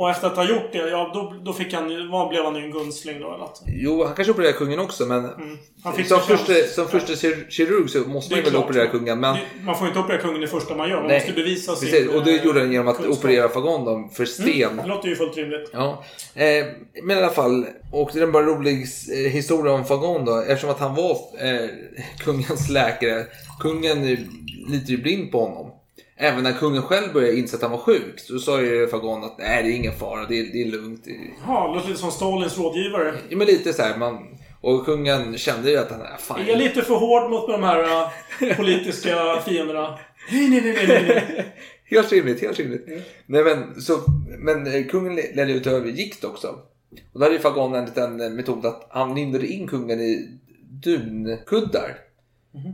[0.00, 2.62] Och efter att ha gjort det, ja då, då fick han vad blev han ju
[2.64, 3.48] en gunstling då eller.
[3.66, 5.58] Jo, han kanske opererade kungen också, men Mm.
[5.84, 8.64] Han fick som, första, som första kir- kirurg så måste man väl klart.
[8.64, 9.20] operera kungen.
[9.20, 10.96] Men, Det- Man får inte operera kungen det första man gör.
[10.96, 13.18] Man nej, måste bevisa sin precis, Och det eh, gjorde han genom att kunskap.
[13.18, 14.62] operera Fagon då, för sten.
[14.62, 15.70] Mm, det låter ju fullt rimligt.
[15.72, 16.66] Ja, eh,
[17.02, 17.66] men i alla fall.
[17.92, 20.40] Och det är bara en rolig eh, historia om Fagon då.
[20.40, 21.68] Eftersom att han var eh,
[22.18, 23.26] kungens läkare.
[23.60, 24.02] Kungen
[24.68, 25.70] litar ju blind på honom.
[26.20, 28.20] Även när kungen själv började inse att han var sjuk.
[28.20, 30.26] Så sa ju Fagon att nej, det är ingen fara.
[30.28, 31.06] Det är, det är lugnt.
[31.06, 31.16] Är...
[31.46, 33.14] Ja, låter lite som Stalins rådgivare.
[33.28, 33.96] Ja, men lite så här.
[33.96, 36.40] Man, och kungen kände ju att han är fan.
[36.40, 39.98] Är jag lite för hård mot de här eh, politiska fienderna?
[40.32, 41.54] Nej, nej, nej, nej, nej.
[41.84, 42.86] Helt rimligt, helt rimligt.
[43.26, 43.98] Nej, men, så,
[44.38, 46.48] men eh, kungen ledde ut över gikt också.
[47.12, 50.38] Och då hade ju Fagon en liten eh, metod att han lindade in kungen i
[50.82, 51.96] dunkuddar.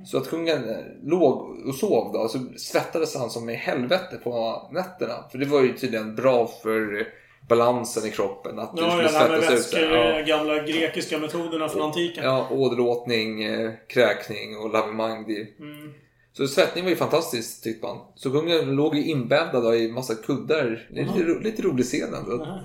[0.06, 4.62] Så att kungen eh, låg och sov då, så svettades han som i helvete på
[4.72, 5.14] nätterna.
[5.30, 7.06] För det var ju tydligen bra för
[7.48, 8.58] balansen i kroppen.
[8.58, 9.80] Att du Ja, skulle här med svettas ut.
[9.80, 9.96] vätskor.
[9.96, 10.20] Ja.
[10.20, 12.24] gamla grekiska metoderna från antiken.
[12.24, 15.24] Ja, åderlåtning, eh, kräkning och lavemang.
[15.58, 15.92] Mm.
[16.32, 17.98] Så svettning var ju fantastiskt tyckte man.
[18.14, 20.88] Så kungen låg ju inbäddad i massa kuddar.
[20.90, 22.58] Det är lite, lite rolig scen ändå.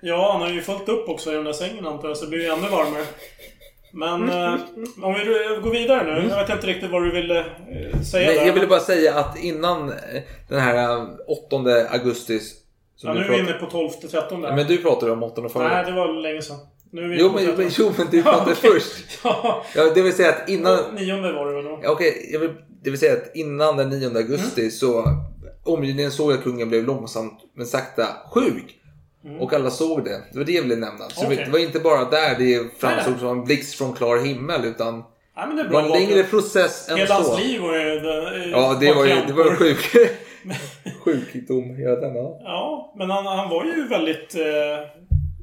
[0.00, 2.30] Ja, han har ju fullt upp också i den där sängen antar jag, så det
[2.30, 3.04] blir ju ännu varmare.
[3.92, 4.54] Men eh,
[5.02, 5.24] om vi
[5.62, 6.28] går vidare nu.
[6.28, 8.46] Jag vet inte riktigt vad du ville eh, säga Nej, där.
[8.46, 9.94] jag ville bara säga att innan eh,
[10.48, 11.56] den här eh, 8
[11.90, 12.40] augusti.
[12.96, 14.56] Som Ja, nu är vi inne på 12-13 där.
[14.56, 15.68] Men du pratade om 8 förra.
[15.68, 16.56] Nej, det var länge sedan.
[16.90, 17.64] Nu är vi Jo inne på men, 13.
[17.64, 18.94] men, jo, men du pratade först.
[19.24, 20.78] Ja, Ja, det vill säga att innan...
[20.94, 21.80] nionde var det väl då?
[21.82, 22.50] Ja, Okej, jag vill,
[22.84, 24.70] det vill säga att innan den 9 augusti Mm.
[24.70, 25.04] så
[25.64, 28.77] omgivningen såg att kungen blev långsamt men sakta sjuk.
[29.40, 30.22] Och alla såg det.
[30.32, 31.08] Det var det jag ville nämna.
[31.08, 31.32] Så Mm.
[31.32, 31.44] Okej.
[31.46, 35.04] det var inte bara där det framstod som en blixt från klar himmel utan
[35.46, 37.30] men det var en längre process än Hela så.
[37.30, 37.94] hans liv var ju...
[38.50, 39.96] Ja, det var ju det var sjuk,
[41.04, 42.16] sjukdom hela den.
[42.16, 42.40] Ja.
[42.44, 44.34] Ja, men han, han var ju väldigt...
[44.34, 44.42] Eh,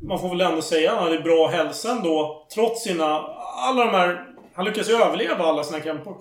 [0.07, 2.45] man får väl ändå säga han hade bra hälsa ändå.
[2.55, 3.05] Trots sina...
[3.69, 4.23] Alla de här...
[4.55, 6.15] Han lyckades ju överleva alla sina krämpor.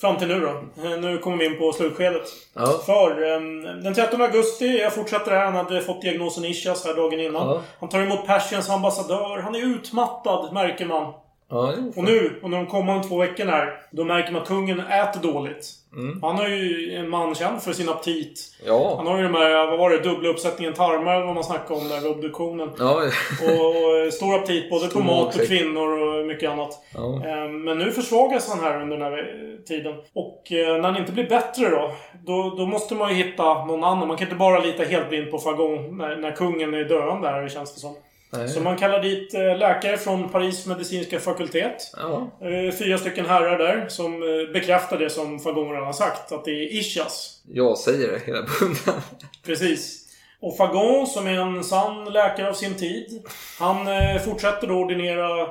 [0.00, 0.48] Fram till nu då.
[0.88, 2.22] Eh, Nu kommer vi in på slutskedet.
[2.54, 2.66] Ja.
[2.86, 7.20] För ehm, den 13 augusti, jag fortsätter här, han hade fått diagnosen ischias här dagen
[7.20, 7.48] innan.
[7.48, 7.60] Ja.
[7.80, 9.38] Han tar emot Persiens ambassadör.
[9.38, 11.12] Han är utmattad, märker man.
[11.50, 15.32] Ja, Och nu, och de kommande två veckorna här, då märker man att kungen äter
[15.32, 15.66] dåligt.
[15.96, 16.22] Mm.
[16.22, 18.40] Han är ju en man känd för sin aptit.
[18.66, 18.94] Ja.
[18.96, 21.80] Han har ju de här, vad var det, dubbla uppsättningen tarmar eller vad man snackade
[21.80, 22.70] om där vid obduktionen.
[22.78, 23.02] Ja,
[23.42, 26.70] Och, och stor aptit både Stor på mat och kvinnor och mycket annat.
[26.94, 27.14] ja.
[27.26, 29.94] Eh, Men nu försvagas han här under den här eh, tiden.
[30.14, 31.92] Och eh, när han inte blir bättre då,
[32.26, 34.08] då, då måste man ju hitta någon annan.
[34.08, 37.48] Man kan inte bara lita helt blind på Fagon när, när kungen är döende här,
[37.48, 37.94] känns det som.
[38.36, 38.48] Nej.
[38.48, 41.92] Så man kallar dit eh, läkare från Paris medicinska fakultet.
[41.96, 42.30] ja.
[42.40, 46.32] Eh, Fyra stycken herrar där som eh, bekräftar det som Fagon redan har sagt.
[46.32, 47.42] Att det är Ischias.
[47.48, 49.02] Jag säger det hela bunden.
[49.46, 50.02] Precis.
[50.40, 53.22] Och Fagon, som är en sann läkare av sin tid,
[53.58, 53.86] han
[54.24, 55.48] fortsätter då ordinera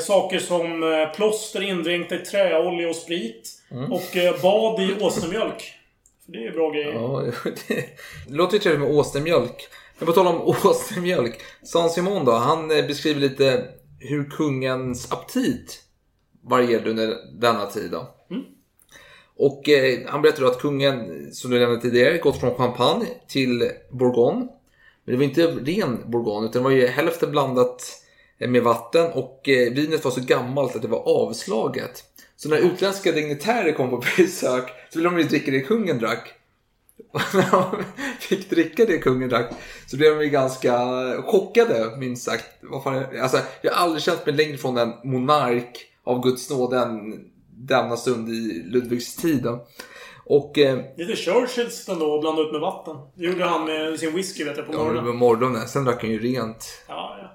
[0.00, 0.82] saker som
[1.16, 3.60] plåster indränkta i träolja och sprit.
[3.90, 5.74] Och eh, bad i åsnemjölk.
[6.24, 6.92] För det är bra grejer.
[6.92, 7.22] Ja,
[7.68, 7.84] det
[8.28, 9.68] låter ju trevligt med åsnemjölk.
[10.00, 11.40] Men på tal om åsnemjölk.
[11.62, 13.64] San Simon då, han eh, beskriver lite
[13.98, 15.82] hur kungens aptit
[16.42, 17.90] varierade under denna tid.
[17.90, 18.14] Då.
[19.36, 24.48] Och eh, han berättar att kungen, som du nämnde tidigare, gått från champagne till bourgogne.
[25.04, 28.02] Men det var inte ren bourgogne, utan det var ju hälften blandat
[28.38, 32.04] eh, med vatten och eh, vinet var så gammalt att det var avslaget.
[32.36, 36.39] Så när utländska dignitärer kom på besök så ville de ju dricka det kungen drack.
[37.34, 37.84] När de
[38.20, 39.50] fick dricka det kungen drack
[39.86, 40.78] så blev de ju ganska
[41.22, 42.44] chockade, minst sagt.
[43.22, 47.96] Alltså, jag har aldrig känt mig längre från en monark av Guds nåde än denna
[47.96, 49.46] stund i Ludvigs tid.
[50.24, 52.96] Och eh, Lite Churchills ändå att blanda ut med vatten.
[53.14, 55.16] Det gjorde han med sin whisky vet jag på ja, det var morgonen.
[55.16, 56.84] morgonen, sen drack han ju rent.
[56.88, 57.26] Ja, ja.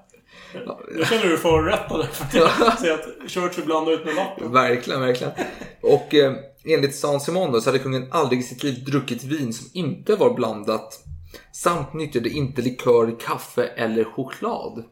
[0.94, 4.52] Nu känner du dig för att säga att Churchill blandar ut med vatten.
[4.52, 5.32] Verkligen, verkligen.
[5.80, 6.32] Och eh,
[6.66, 10.16] enligt San Simon då, så hade kungen aldrig i sitt liv druckit vin som inte
[10.16, 11.04] var blandat.
[11.52, 14.84] Samt nyttjade inte likör kaffe eller choklad.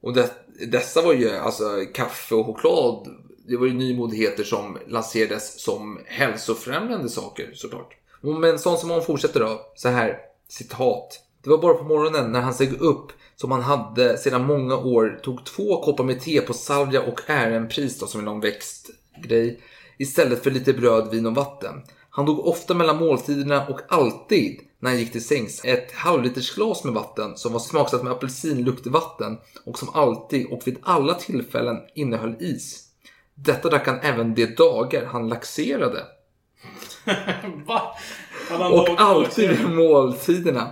[0.00, 0.30] Och det,
[0.66, 3.08] dessa var ju, alltså kaffe och choklad,
[3.48, 7.94] det var ju nymodigheter som lanserades som hälsofrämjande saker såklart.
[8.20, 11.20] Men San Simon fortsätter då, så här, citat.
[11.42, 15.20] Det var bara på morgonen när han steg upp som han hade sedan många år
[15.22, 19.60] tog två koppar med te på salvia och ärenpris då, som är någon växtgrej
[19.98, 21.82] istället för lite bröd, vin och vatten.
[22.10, 26.84] Han tog ofta mellan måltiderna och alltid när han gick till sängs ett halvliters glas
[26.84, 32.36] med vatten som var smaksatt med apelsinluktvatten och som alltid och vid alla tillfällen innehöll
[32.40, 32.84] is.
[33.34, 36.04] Detta drack han även de dagar han laxerade.
[37.66, 37.82] Va?
[38.50, 40.70] Han Och alltid vid måltiderna.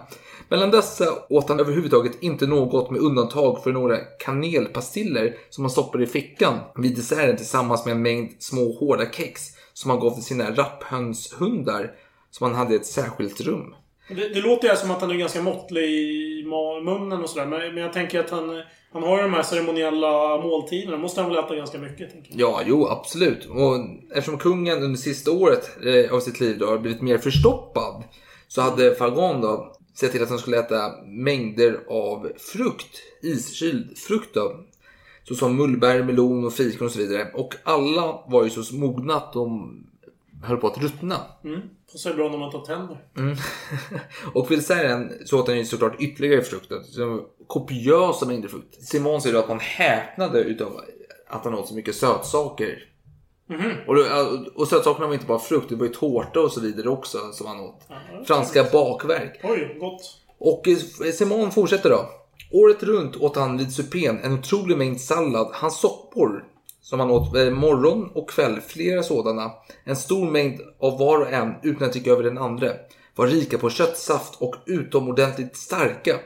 [0.49, 6.05] Mellan dessa åt han överhuvudtaget inte något med undantag för några kanelpastiller som han stoppade
[6.05, 10.25] i fickan vid desserten tillsammans med en mängd små hårda kex som han gav till
[10.25, 11.93] sina rapphönshundar
[12.31, 13.75] som han hade i ett särskilt rum.
[14.09, 16.45] Det, det låter ju som att han är ganska måttlig i
[16.85, 17.47] munnen och sådär.
[17.47, 20.97] Men, men jag tänker att han, han har ju de här ceremoniella måltiderna.
[20.97, 22.41] måste han väl äta ganska mycket, tänker jag.
[22.41, 23.47] Ja, jo, absolut.
[23.47, 23.77] Och
[24.15, 28.05] eftersom kungen under sista året eh, av sitt liv då har blivit mer förstoppad
[28.49, 34.35] så hade Fagon då sett till att han skulle äta mängder av frukt, iskyld frukt
[34.35, 34.61] då.
[35.25, 37.31] Såsom mullbär, melon och fikon och så vidare.
[37.35, 39.77] Och alla var ju så mogna att de
[40.43, 41.17] höll på att ruttna.
[41.45, 41.61] Mm.
[41.95, 42.99] Se bra när man tar tänder.
[44.35, 46.73] och vid desserten så åt han ju såklart ytterligare frukt.
[46.85, 48.83] Så Kopiösa mängder frukt.
[48.83, 50.81] Simon säger då att man häpnade utav
[51.29, 52.89] att han åt så mycket sötsaker.
[53.87, 54.05] Och, då,
[54.55, 57.47] och sötsakerna var inte bara frukt, det var ju tårta och så vidare också som
[57.47, 57.89] han åt.
[58.27, 59.41] Franska bakverk.
[59.43, 60.21] Oj, gott.
[60.39, 62.09] Och eh, Simon fortsätter då.
[62.53, 65.51] Året runt åt han vid supén en otrolig mängd sallad.
[65.53, 66.45] Hans soppor
[66.81, 69.51] som han åt eh, morgon och kväll, flera sådana.
[69.85, 72.69] En stor mängd av var och en utan att tycka över den andra.
[73.15, 76.17] Var rika på köttsaft och utomordentligt starka.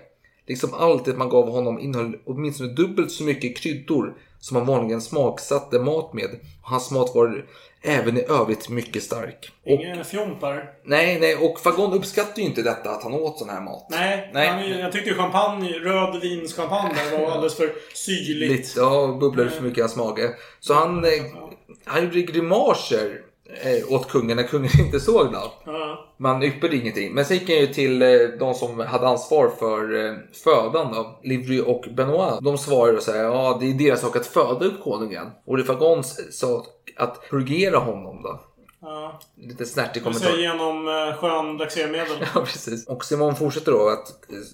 [0.46, 5.00] Liksom allt det man gav honom innehöll åtminstone dubbelt så mycket kryddor som han vanligen
[5.00, 6.30] smaksatte mat med.
[6.62, 7.46] Och hans mat var
[7.82, 9.52] även i övrigt mycket stark.
[9.66, 10.70] Och, Ingen fjomp här.
[10.84, 13.86] nej, nej, och Fagon uppskattade ju inte detta att han åt sån här mat.
[13.90, 14.48] Nej, Nej.
[14.48, 18.52] Han, jag tyckte ju champagne, rödvinschampagne var alldeles för syrligt.
[18.52, 20.30] Lite, ja, bubblade för mycket i hans mage.
[20.60, 21.10] Så han, eh,
[21.84, 23.20] han gjorde grimaser
[23.88, 25.26] åt kungen när kungen inte såg.
[25.32, 26.06] Ja.
[26.16, 27.14] Man yppade ingenting.
[27.14, 28.08] Men sen gick han ju till eh,
[28.38, 32.40] de som hade ansvar för eh, födan då, Livry och Benoit.
[32.40, 35.26] De svarade och sa ja det är deras sak att föda upp konungen.
[35.46, 38.40] Och det Fagons sak att purgera honom då.
[38.82, 39.20] Ja.
[39.36, 40.38] Lite snärtig kommentar.
[40.38, 42.16] genom eh, skön laxermedel.
[42.34, 42.88] Ja, precis.
[42.88, 44.08] Och Simon fortsätter då att,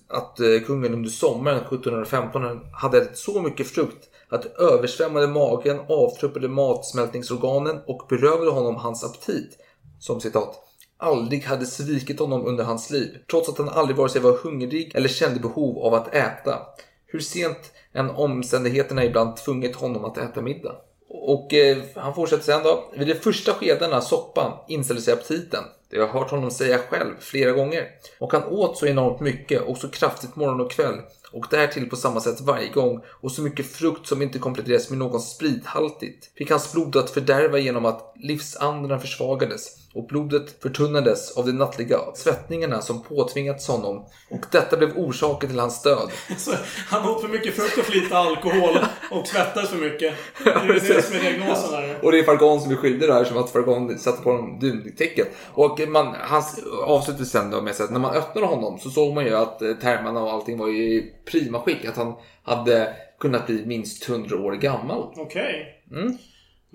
[0.09, 5.81] att eh, kungen under sommaren 1715 hade ätit så mycket frukt att det översvämmade magen,
[5.89, 9.59] avtruppade matsmältningsorganen och berövade honom hans aptit.
[10.01, 10.63] Som citat.
[10.99, 14.93] Aldrig hade svikit honom under hans liv, trots att han aldrig vare sig var hungrig
[14.95, 16.59] eller kände behov av att äta.
[17.07, 20.77] hur sent än omständigheterna ibland tvungit honom att äta middag.
[21.09, 22.91] Och eh, han fortsätter sen då.
[22.97, 25.65] Vid de första skedena, soppan inställde sig aptiten.
[25.91, 27.87] Det har jag hört honom säga själv flera gånger.
[28.19, 30.95] Och han åt så enormt mycket och så kraftigt morgon och kväll.
[31.33, 33.01] Och därtill på samma sätt varje gång.
[33.07, 36.31] Och så mycket frukt som inte kompletteras med någon sprithaltigt.
[36.35, 39.86] Fick hans blod att fördärva genom att livsandarna försvagades.
[39.97, 44.07] Och blodet förtunnades av de nattliga svettningarna som påtvingats honom.
[44.31, 46.11] Och detta blev orsaken till hans död.
[46.39, 46.53] Så
[46.89, 48.79] han åt för mycket frukt och för lite alkohol
[49.11, 50.15] och svettades för mycket.
[50.45, 51.99] Det är det som är diagnosen här.
[52.03, 55.29] Och det är Fargon som är skyldig där som att Fargon satte på honom duntäcket.
[55.53, 56.43] Och man, han
[56.85, 59.73] avslutar sen då med att när man öppnade honom så såg man ju att eh,
[59.73, 61.85] termerna och allting var i prima skick.
[61.85, 65.13] Att han hade kunnat bli minst 100 år gammal.
[65.17, 65.83] Okej.
[65.91, 66.19] Mm.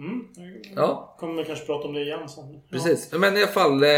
[0.02, 0.26] Mm.
[0.76, 1.16] Ja.
[1.20, 2.54] Kommer vi kanske prata om det igen sen.
[2.54, 2.60] Ja.
[2.72, 3.12] Precis.
[3.12, 3.90] Men i alla fall, eh,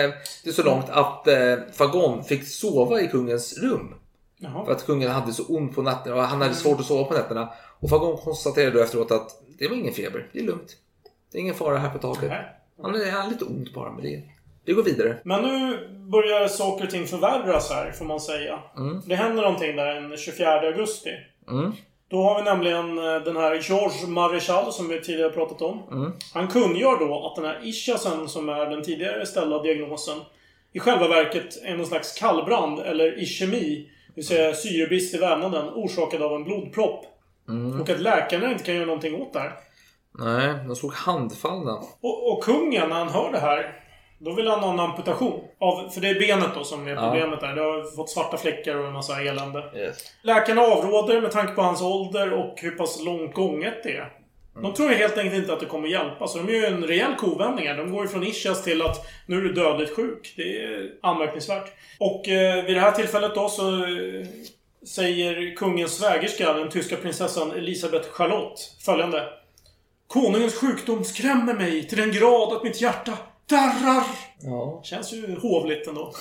[0.43, 3.95] det är så långt att eh, Fargon fick sova i kungens rum.
[4.37, 4.65] Jaha.
[4.65, 7.13] För att kungen hade så ont på nätterna och han hade svårt att sova på
[7.13, 7.53] nätterna.
[7.79, 9.29] Och Fargon konstaterade då efteråt att
[9.59, 10.77] det var ingen feber, det är lugnt.
[11.31, 12.31] Det är ingen fara här på taket.
[12.81, 14.23] Han är, är lite ont bara, men det,
[14.65, 15.17] det går vidare.
[15.23, 18.59] Men nu börjar saker och ting förvärras här, får man säga.
[18.77, 19.01] Mm.
[19.05, 21.09] Det händer någonting där den 24 augusti.
[21.49, 21.71] Mm.
[22.13, 25.83] Då har vi nämligen eh, den här Georges Maréchal som vi tidigare pratat om.
[25.91, 26.11] Mm.
[26.33, 30.17] Han kungör då att den här ischiasen som är den tidigare ställda diagnosen
[30.73, 33.89] i själva verket är någon slags kallbrand eller ischemi.
[34.07, 37.05] Det vill säga syrebrist i vävnaden orsakad av en blodpropp.
[37.49, 37.81] Mm.
[37.81, 39.53] Och att läkarna inte kan göra någonting åt det här.
[40.19, 41.79] Nej, de såg handfallna.
[42.01, 43.82] Och, och kungen, när han hör det här,
[44.23, 45.43] då vill han ha en amputation.
[45.59, 47.55] Av, för det är benet då som är problemet där.
[47.55, 49.63] Det har fått svarta fläckar och en massa elände.
[49.75, 49.97] Yes.
[50.21, 54.11] Läkarna avråder med tanke på hans ålder och hur pass långt gånget det är.
[54.61, 56.83] De tror ju helt enkelt inte att det kommer hjälpa, så de gör ju en
[56.83, 57.77] rejäl kovändning här.
[57.77, 60.33] De går ju från ischias till att nu är du dödligt sjuk.
[60.37, 61.71] Det är anmärkningsvärt.
[61.99, 64.25] Och eh, vid det här tillfället då så eh,
[64.87, 69.29] säger kungens svägerska, den tyska prinsessan Elisabeth Charlotte, följande.
[70.07, 74.03] Konungens sjukdom skrämmer mig till den grad att mitt hjärta darrar.
[74.41, 74.81] Ja.
[74.83, 76.13] Känns ju hovligt ändå.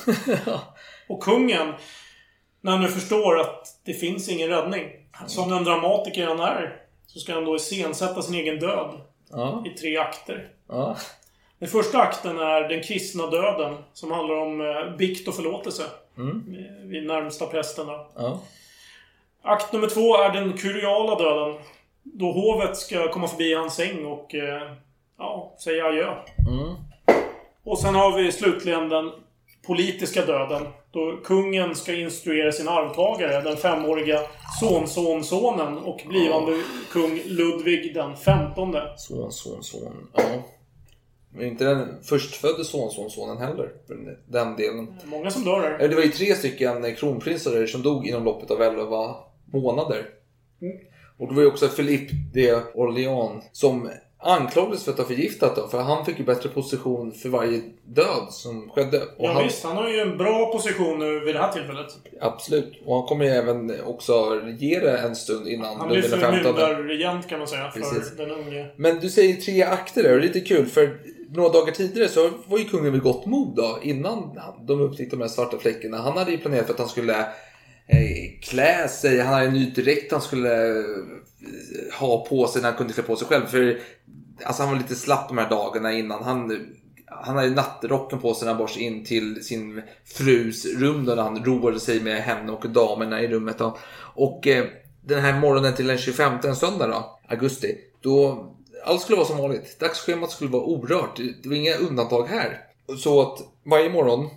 [1.09, 1.73] Och kungen,
[2.61, 4.91] när han nu förstår att det finns ingen räddning.
[5.27, 9.01] Som den dramatiker han är, så ska han då iscensätta sin egen död
[9.31, 9.65] Ja.
[9.67, 10.49] i tre akter.
[10.69, 10.97] Ja.
[11.59, 15.83] Den första akten är den kristna döden, som handlar om eh, bikt och förlåtelse.
[16.19, 16.45] Mm.
[16.89, 17.93] Vid närmsta prästerna.
[18.17, 18.41] Ja.
[19.43, 21.61] Akt nummer två är den kuriala döden.
[22.03, 24.73] Då hovet ska komma förbi hans säng och eh,
[25.19, 26.15] ja, säga adjö.
[26.49, 26.75] Mm.
[27.65, 29.11] Och sen har vi slutligen den
[29.67, 30.63] politiska döden.
[30.91, 34.21] Då kungen ska instruera sin arvtagare, den femåriga
[34.61, 38.95] sonsonsonen och blivande kung Ludvig den femtonde.
[38.97, 40.09] Son, son, son.
[40.15, 40.23] Ja.
[41.35, 43.73] Men inte den förstfödde sonsonsonen heller.
[44.27, 44.95] Den delen.
[45.05, 45.77] Många som dör.
[45.81, 49.15] Eh, Det var ju tre stycken kronprinsar som dog inom loppet av 11
[49.53, 50.07] månader.
[51.19, 53.91] Och det var ju också Philippe de Orléans som
[54.23, 55.71] anklagades för att ha förgiftat dem.
[55.71, 58.99] För han fick ju bättre position för varje död som skedde.
[58.99, 61.87] Och Ja, han, visst, han har ju en bra position nu vid det här tillfället.
[62.21, 62.83] Absolut.
[62.87, 67.49] Och han kommer ju även också regera en stund innan Han blir förmyndarregent kan man
[67.49, 68.17] säga för Precis.
[68.17, 68.67] den unge.
[68.77, 70.99] Men du säger tre akter där och det är lite kul för
[71.31, 75.23] några dagar tidigare så var ju kungen vid gott mod då innan de upptäckte de
[75.23, 75.99] här svarta fläckarna.
[75.99, 77.19] Han hade ju planerat för att han skulle
[77.87, 80.85] eh, klä sig, han hade en ny dräkt han skulle eh,
[81.99, 83.47] ha på sig när han kunde klä på sig själv.
[83.47, 83.81] För
[84.45, 86.23] alltså, han var lite slapp de här dagarna innan.
[86.25, 86.67] Han,
[87.07, 91.23] han hade nattrocken på sig när han bars in till sin frus rum då när
[91.23, 93.59] han roade sig med henne och damerna i rummet.
[93.59, 93.79] Då.
[94.15, 94.65] Och eh,
[95.05, 98.49] den här morgonen till den 25, en söndag då, augusti, då
[98.85, 99.81] allt skulle vara som vanligt.
[99.81, 101.21] Dagsschemat skulle vara orört.
[101.43, 102.61] Det var inga undantag här.
[102.99, 104.29] Så att varje morgon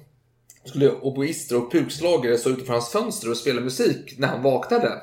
[0.65, 5.01] skulle oboister och pukslagare stå utanför hans fönster och spela musik när han vaknade.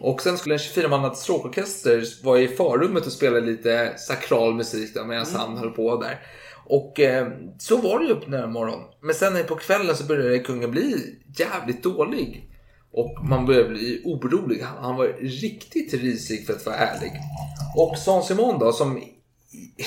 [0.00, 5.04] Och sen skulle en 24-mannad stråkorkester vara i förrummet och spela lite sakral musik där
[5.04, 6.20] medan han höll på där.
[6.64, 8.86] Och eh, så var det ju upp den här morgonen.
[9.00, 12.44] Men sen på kvällen så började kungen bli jävligt dålig.
[12.92, 14.60] Och man började bli orolig.
[14.62, 17.12] Han- Han var riktigt risig för att vara ärlig.
[17.76, 19.02] Och Saint Simon då som...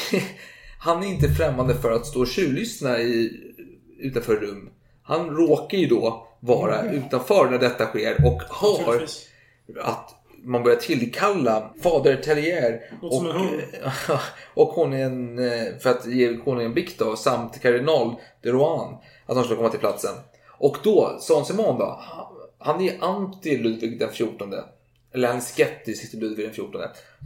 [0.79, 3.31] han är inte främmande för att stå och tjuvlyssna i,
[3.99, 4.69] utanför rum.
[5.03, 8.93] Han råkar ju då vara utanför när detta sker och har.
[9.79, 12.21] Att man börjar tillkalla fader
[13.11, 13.61] som en hund.
[14.53, 19.43] och konungen eh, för att ge konungen bikt då, samt kardinal de Rohan att de
[19.43, 20.15] skulle komma till platsen.
[20.57, 21.99] Och då, Saint Simon då,
[22.57, 24.53] han är anti Ludvig den 14.
[25.13, 26.81] Eller han är skeptisk till Ludvig den 14.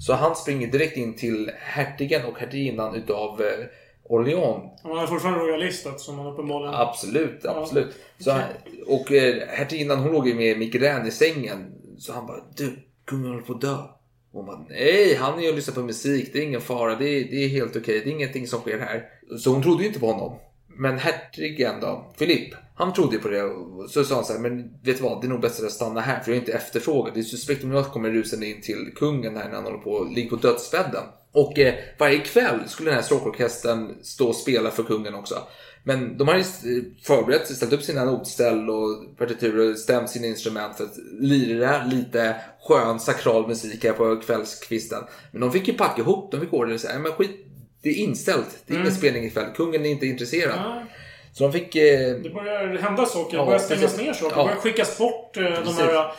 [0.05, 3.65] Så han springer direkt in till hertigen och hertiginnan utav eh,
[4.03, 6.75] Orléans Han är fortfarande royalist eftersom han uppenbarligen...
[6.75, 7.95] Absolut, Ja, absolut.
[8.19, 8.43] Så, okej.
[8.87, 13.29] Och eh, hertiginnan hon låg ju med migrän i sängen så han bara, du, kungen
[13.29, 13.77] håller på att dö.
[14.31, 16.95] Och hon bara, nej, han är ju och lyssnar på musik, det är ingen fara,
[16.95, 19.05] det är, det är helt okej, det är ingenting som sker här.
[19.39, 20.39] Så hon trodde ju inte på honom.
[20.67, 23.43] Men hertigen då, Filipp, han trodde ju på det.
[23.43, 25.71] Och så sa han så här, men vet du vad, det är nog bäst att
[25.71, 27.13] stanna här för jag är inte efterfrågad.
[27.13, 30.03] Det är suspekt om jag kommer rusande in till kungen här när han håller på,
[30.03, 31.03] ligger på dödsbädden.
[31.31, 35.35] Och eh, varje kväll skulle den här stråkorkestern stå och spela för kungen också.
[35.87, 36.43] Men de har ju
[37.03, 41.83] förberett sig, ställt upp sina notställ och partiturer och stämt sina instrument för att lira
[41.85, 42.35] lite
[42.67, 45.03] skön sakral musik här på kvällskvisten.
[45.31, 47.45] Men de fick ju packa ihop, de fick order och säga, men skit,
[47.81, 48.63] det är inställt.
[48.67, 49.45] Det är ingen spelning ikväll.
[49.55, 50.55] Kungen är inte intresserad.
[50.55, 50.83] Ja.
[51.33, 51.75] Så de fick...
[51.75, 53.31] Eh, Det börjar hända saker.
[53.31, 54.35] Det Ja, börjar stängas ner saker.
[54.35, 54.41] Ja.
[54.43, 55.37] Det börjar skickas bort.
[55.37, 56.11] eh, De här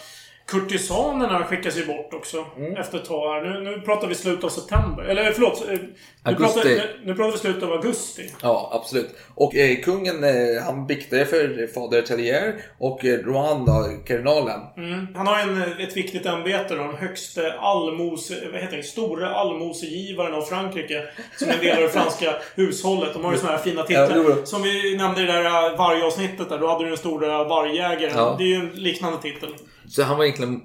[0.47, 2.45] kurtisanerna skickas ju bort också.
[2.57, 2.77] Mm.
[2.77, 3.43] Efter ett tag.
[3.47, 5.03] Nu, nu pratar vi slutet av september.
[5.05, 5.65] Eller förlåt.
[5.69, 5.79] eh,
[6.25, 8.31] Nu pratar, nu, nu pratar vi slutet av augusti.
[8.43, 9.09] Ja, absolut.
[9.35, 14.61] Och eh, kungen eh, han biktade för fader Tellier och eh, Rohan då, kardinalen.
[14.77, 15.07] Mm.
[15.15, 16.83] Han har en, ett viktigt ämbete då.
[16.83, 18.35] Den högste allmose...
[18.53, 18.83] Vad heter det?
[18.83, 21.03] Stora allmosegivaren av Frankrike.
[21.39, 23.13] Som en del av det franska hushållet.
[23.15, 24.25] De har ju såna här fina Ja, titlar.
[24.37, 24.47] jo.
[24.47, 26.59] Som vi nämnde i det där eh, vargavsnittet där.
[26.59, 28.17] Då hade du den stora vargjägaren.
[28.17, 28.35] Ja.
[28.39, 29.49] Det är ju en liknande titel.
[29.89, 30.61] Så han var egentligen...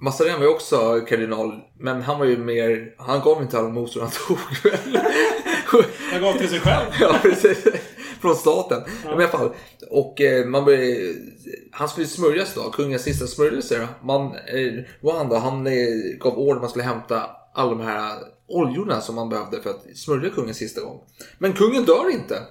[0.00, 2.94] Mazarin var ju också kardinal, men han var ju mer...
[2.98, 4.98] Han gav inte allmosor, han tog väl.
[6.12, 6.86] Jag gav till sig själv.
[7.00, 7.66] ja, precis.
[8.20, 8.82] Från staten.
[9.04, 9.54] Men i alla fall.
[9.90, 11.14] Och eh, man började,
[11.72, 13.88] han skulle smörjas då, kungens sista smörjelse.
[14.02, 15.72] Man, eh, Rohan då, han eh,
[16.20, 20.30] gav order man skulle hämta alla de här oljorna som man behövde för att smörja
[20.30, 21.00] kungen sista gång.
[21.38, 22.42] Men kungen dör inte.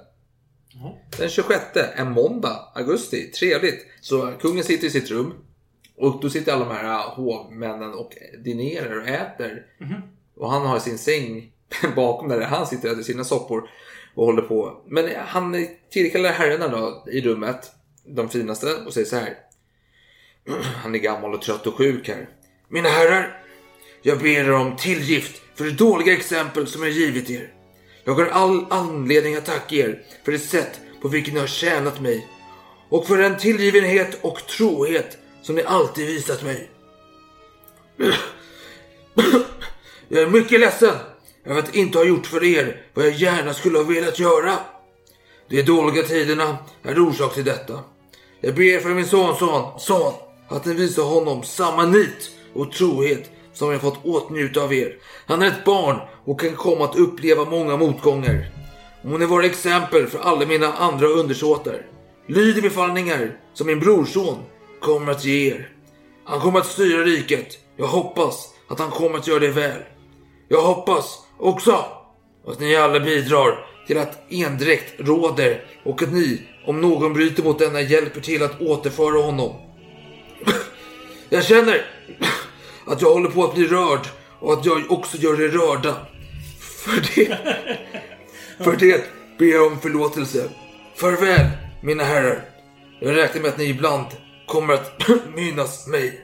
[1.17, 1.63] Den 26,
[1.95, 3.31] en måndag, augusti.
[3.31, 3.85] Trevligt.
[4.01, 5.33] Så kungen sitter i sitt rum.
[5.97, 9.65] Och då sitter alla de här hovmännen och dinerar och äter.
[10.35, 11.51] Och han har sin säng
[11.95, 13.69] bakom där han sitter och äter sina soppor
[14.15, 14.81] och håller på.
[14.85, 17.71] Men han tillkallar herrarna då i rummet,
[18.05, 19.37] de finaste, och säger så här.
[20.83, 22.29] Han är gammal och trött och sjuk här.
[22.69, 23.41] Mina herrar,
[24.01, 27.53] jag ber er om tillgift för det dåliga exempel som jag givit er.
[28.03, 32.01] Jag har all anledning att tacka er för det sätt på vilket ni har tjänat
[32.01, 32.27] mig
[32.89, 35.17] och för den tillgivenhet och trohet
[35.47, 36.69] som ni alltid visat mig.
[40.07, 40.95] Jag är mycket ledsen
[41.45, 44.53] över att inte ha gjort för er vad jag gärna skulle ha velat göra.
[45.49, 47.79] De dåliga tiderna är orsak till detta.
[48.41, 50.13] Jag ber för min sonson, son,
[50.47, 54.97] att ni visar honom samma nit och trohet som jag fått åtnjuta av er.
[55.25, 58.51] Han är ett barn och kan komma att uppleva många motgångar.
[59.01, 61.85] Må ni vara exempel för alla mina andra undersåtar.
[62.27, 64.37] Lyd befallningar som min brorson
[64.81, 65.69] kommer att ge er.
[66.25, 67.57] Han kommer att styra riket.
[67.77, 69.81] Jag hoppas att han kommer att göra det väl.
[70.47, 71.85] Jag hoppas också
[72.47, 77.59] att ni alla bidrar till att endräkt råder och att ni, om någon bryter mot
[77.59, 79.55] denna, hjälper till att återföra honom.
[81.29, 81.85] Jag känner
[82.85, 84.07] att jag håller på att bli rörd
[84.39, 85.95] och att jag också gör er rörda.
[86.59, 87.37] För det,
[88.63, 89.05] för det
[89.39, 90.49] ber jag om förlåtelse.
[90.95, 91.47] Farväl,
[91.81, 92.41] mina herrar.
[92.99, 94.05] Jag räknar med att ni ibland
[94.47, 96.23] kommer att minnas mig.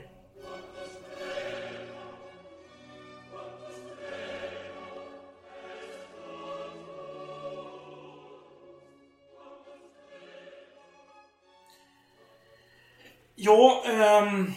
[13.35, 14.51] Ja, ehm,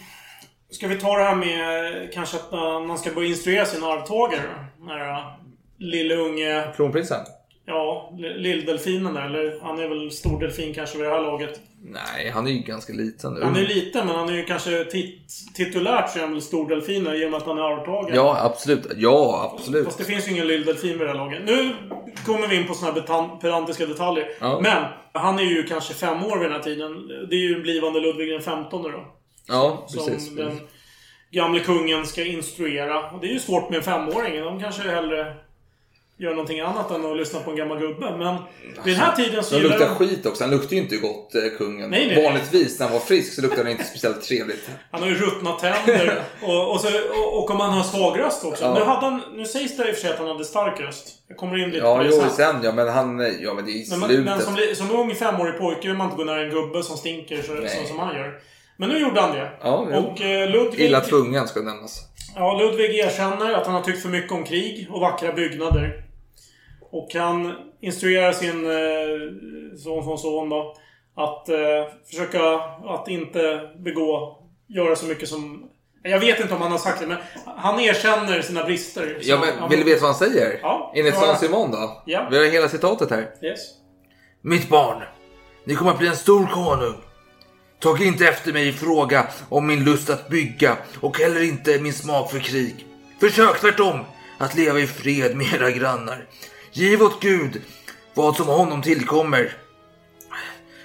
[0.69, 4.65] ska vi ta det här med kanske att eh, man ska börja instruera sin arvtagare?
[4.77, 5.25] Den här eh,
[5.77, 6.73] lille unge...
[6.75, 7.25] Kronprinsen?
[7.69, 9.25] Ja, li- lilldelfinen där.
[9.25, 11.59] Eller han är väl stor delfin kanske vid det här laget.
[11.81, 13.39] Nej, han är ju ganska liten.
[13.43, 16.41] Han är ju liten, men han är ju kanske tit titulärt så är han väl
[16.41, 18.15] stor delfin i och med att han är arvtagare.
[18.15, 18.87] Ja, absolut.
[18.95, 19.85] Ja, absolut.
[19.85, 21.41] Fast det finns ju ingen lilldelfin vid det här laget.
[21.45, 21.73] Nu
[22.25, 24.27] kommer vi in på såna här pedantiska detaljer.
[24.41, 24.59] Ja.
[24.63, 27.07] Men, han är ju kanske fem år vid den här tiden.
[27.29, 29.05] Det är ju en blivande Ludvig den 15 då.
[29.47, 30.35] Ja, Som precis.
[30.35, 30.59] den
[31.31, 33.09] gamle kungen ska instruera.
[33.11, 34.41] Och det är ju svårt med en femåring.
[34.43, 35.35] De kanske hellre
[36.19, 38.17] gör någonting annat än att lyssna på en gammal gubbe.
[38.17, 38.37] Men
[38.83, 40.43] vid den här tiden så Han luktar skit också.
[40.43, 41.89] Han luktar ju inte gott, eh, kungen.
[41.89, 42.23] Nej, nej.
[42.23, 44.69] Vanligtvis när han var frisk så luktade han inte speciellt trevligt.
[44.91, 46.21] Han har ju ruttna tänder.
[46.41, 48.63] och, och, så, och, och om han har svag röst också.
[48.63, 48.73] Ja.
[48.73, 51.07] Nu, hade han, nu sägs det i och för sig att han hade stark röst.
[51.27, 52.29] Jag kommer in lite Ja, på det jo, sen.
[52.29, 53.35] sen ja, men han...
[53.39, 54.25] Ja, men det är i Men, slutet.
[54.25, 57.41] men som, som ung femårig pojke vill man inte gå nära en gubbe som stinker
[57.41, 57.69] så, Nej.
[57.81, 58.33] så som han gör.
[58.77, 59.51] Men nu gjorde han det.
[59.61, 59.97] Ja, jo.
[59.97, 60.85] och eh, Ludvig...
[60.85, 61.99] Illa tvungen ska nämnas.
[62.35, 66.03] Ja, Ludvig erkänner att han har tyckt för mycket om krig och vackra byggnader.
[66.97, 70.75] Och han instruerar sin eh, son då
[71.15, 71.57] att eh,
[72.09, 72.41] försöka
[72.85, 75.69] att inte begå, göra så mycket som...
[76.03, 79.17] Jag vet inte om han har sagt det, men han erkänner sina brister.
[79.21, 80.59] Ja, men vill du veta vad han säger?
[80.61, 80.93] Ja.
[80.95, 81.15] Enligt.
[81.15, 82.03] Saint Simon då?
[82.05, 82.27] Ja.
[82.31, 83.29] Vi har hela citatet här.
[83.41, 83.59] Yes.
[84.41, 85.03] Mitt barn,
[85.63, 86.95] ni kommer att bli en stor konung.
[87.79, 91.93] Tag inte efter mig i fråga om min lust att bygga och heller inte min
[91.93, 92.85] smak för krig.
[93.19, 93.99] Försök tvärtom
[94.37, 96.25] att leva i fred med era grannar.
[96.71, 97.61] Giv åt Gud
[98.13, 99.57] vad som honom tillkommer.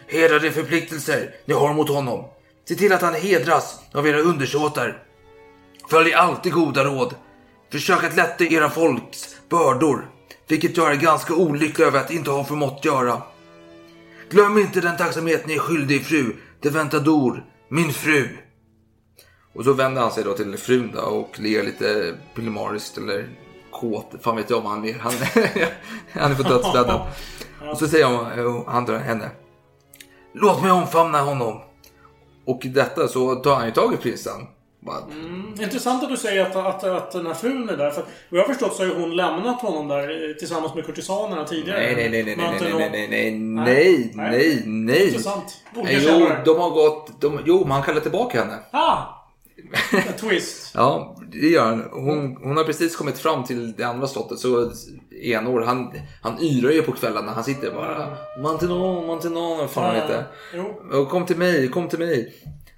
[0.08, 2.24] Hedra de förpliktelser ni har mot honom.
[2.68, 5.02] Se till att han hedras av era undersåtar.
[5.90, 7.14] Följ alltid goda råd.
[7.72, 10.10] Försök att lätta era folks bördor,
[10.48, 13.22] vilket jag är ganska olycklig över att inte ha förmått göra.
[14.30, 18.28] Glöm inte den tacksamhet ni är skyldig fru deventador, min fru.
[19.54, 23.28] Och så vänder han sig då till frun då och ler lite pillemariskt eller
[23.90, 24.10] kåt.
[24.22, 24.94] Fan vet jag vad han.
[25.00, 25.12] Han,
[26.12, 27.00] han är på dödsbädden.
[27.70, 29.30] Och så säger han, han till henne.
[30.34, 31.60] Låt mig omfamna honom.
[32.46, 34.46] Och i detta så tar han ju tag i prinsen.
[35.10, 37.90] Mm, intressant att du säger att, att, att den här frun är där.
[37.90, 40.86] För vad jag har förstått så har ju hon lämnat honom där eh, tillsammans med
[40.86, 41.78] kurtisanerna tidigare.
[41.80, 45.06] Nej, nej, nej, nej, Man nej, nej, någon- nej, nej, nej, nej, nej.
[45.06, 45.44] Intressant.
[45.74, 48.58] Nej, Jo, de har gått, de, jo, men han kallar tillbaka henne.
[48.70, 49.21] Ah!
[50.08, 50.70] En twist.
[50.74, 51.88] Ja, det gör han.
[51.92, 54.38] Hon, hon har precis kommit fram till det andra slottet.
[54.38, 54.72] Så
[55.22, 55.92] enor, han,
[56.22, 57.32] han yrar ju på kvällarna.
[57.32, 58.16] Han sitter bara.
[58.42, 60.24] Mantinon, Mantinon, vad fan heter.
[60.92, 61.06] Jo.
[61.06, 62.34] Kom till mig, kom till mig.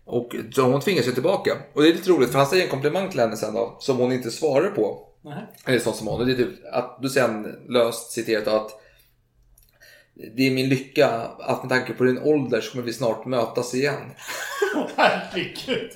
[0.07, 1.53] Och så hon tvingas ju tillbaka.
[1.75, 3.77] Och det är lite roligt för han säger en komplimang till henne sen då.
[3.81, 5.09] Som hon inte svarar på.
[5.25, 5.47] Nej.
[5.67, 6.27] Eller sånt som hon.
[6.27, 8.71] Det är typ att du sen löst citerat att
[10.17, 11.09] det är min lycka
[11.39, 14.01] att med tanke på din ålder så kommer vi snart mötas igen.
[14.97, 15.91] Herregud.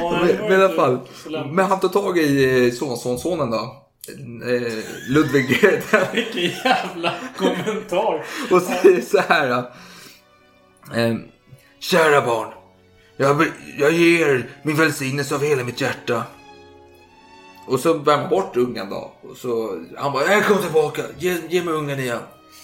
[0.00, 0.98] Ja, Men, i alla fall.
[1.50, 3.86] Men han tar tag i eh, sonsonsonen då.
[4.46, 4.72] Eh,
[5.08, 5.48] Ludvig.
[6.12, 8.24] Vilken jävla kommentar.
[8.50, 9.50] och säger så här.
[10.94, 11.16] Eh,
[11.78, 12.48] Kära barn.
[13.16, 13.46] Jag,
[13.78, 16.22] jag ger min välsignelse av hela mitt hjärta.
[17.66, 19.12] Och så bär man bort ungen då.
[19.22, 22.20] Och så, han bara, jag kom tillbaka, ge, ge mig ungen igen.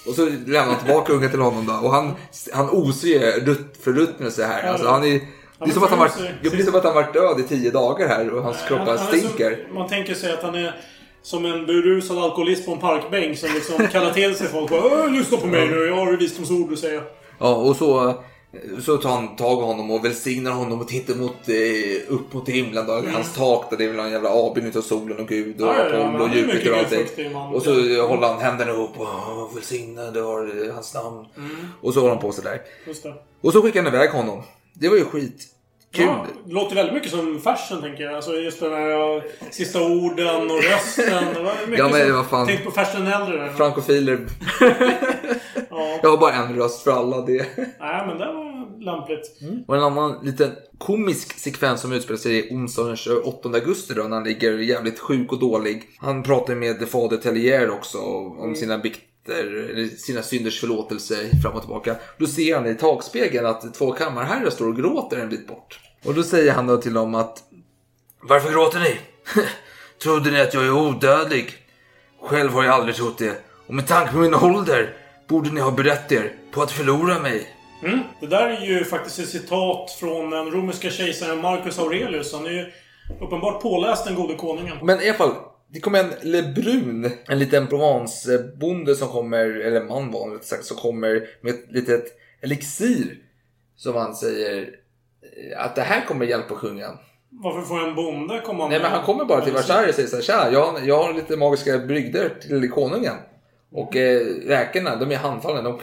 [0.09, 1.87] Och så lämnar han tillbaka ungen till honom då.
[1.87, 2.13] Och han,
[2.53, 4.69] han osar ju rutt- förruttnelse här.
[4.73, 5.09] Alltså, han är,
[5.59, 7.71] det är som att han varit, det blir som att han varit död i tio
[7.71, 9.59] dagar här och hans kropp bara stinker.
[9.69, 10.77] Som, man tänker sig att han är
[11.23, 14.71] som en berusad alkoholist på en parkbänk som liksom kallar till sig folk.
[14.71, 17.03] Bara, "Åh, Lyssna på mig nu, jag har visdomsord att säga.
[17.39, 18.15] Ja, och så,
[18.85, 22.49] så tar han tag i honom och välsignar honom och tittar mot, eh, upp mot
[22.49, 22.87] himlen.
[22.87, 25.69] Då, hans tak där det är väl en jävla avbild utav solen och Gud och
[25.69, 26.99] ja, ja, Apollo och Jupiter och allting.
[27.55, 27.71] Och så
[28.07, 31.27] håller han händerna upp och "Åh, välsigna, du har eh, hans namn.
[31.81, 32.61] Och så håller han på sådär.
[33.41, 34.43] Och så skickar han iväg honom.
[34.73, 35.47] Det var ju skit.
[35.97, 36.07] Kul.
[36.07, 38.15] Ja, det låter väldigt mycket som fashion tänker jag.
[38.15, 41.25] Alltså just den här sista orden och rösten.
[41.35, 42.47] Det var mycket Ja, men vad fan.
[42.47, 43.53] Tänk på fashion äldre där.
[43.53, 44.27] Frankofiler.
[45.71, 45.99] Ja.
[46.03, 47.21] Jag har bara en röst för alla.
[47.21, 47.47] Det.
[47.81, 49.39] Nej, men det var lämpligt.
[49.69, 54.17] Och en annan liten komisk sekvens som utspelar sig onsdagen den 28 augusti då, när
[54.17, 55.83] han ligger jävligt sjuk och dålig.
[55.99, 57.99] Han pratar med fader Tellier också
[58.39, 61.97] om sina bikter, eller sina synders förlåtelse fram och tillbaka.
[62.19, 65.81] Då ser han i takspegeln att två kammarherrar står och gråter en bit bort.
[66.07, 67.43] Och då säger han då till dem att
[68.23, 68.99] Varför gråter ni?
[70.03, 71.53] Trodde ni att jag är odödlig?
[72.23, 73.43] Själv har jag aldrig trott det.
[73.67, 74.97] Och med tanke på min ålder
[75.29, 77.49] borde ni ha berett er på att förlora mig.
[77.83, 78.01] Mm.
[78.21, 82.33] Det där är ju faktiskt ett citat från den romerska kejsaren Marcus Aurelius.
[82.33, 82.73] Han är ju
[83.21, 84.77] uppenbart påläst den gode konungen.
[84.83, 85.35] Men i alla fall,
[85.69, 91.29] det kommer en Lebrun, en liten Provence-bonde som kommer, eller man var sagt, som kommer
[91.41, 92.05] med ett litet
[92.43, 93.19] elixir.
[93.77, 94.86] Som han säger
[95.57, 96.91] att det här kommer hjälpa kungen.
[97.31, 100.17] Varför får en bonde komma Nej men han kommer bara till Versailles och säger så
[100.17, 103.15] här, Tja, jag, har- jag har lite magiska brygder till konungen.
[103.73, 105.63] Och eh, räkorna, de är handfallna.
[105.63, 105.81] De,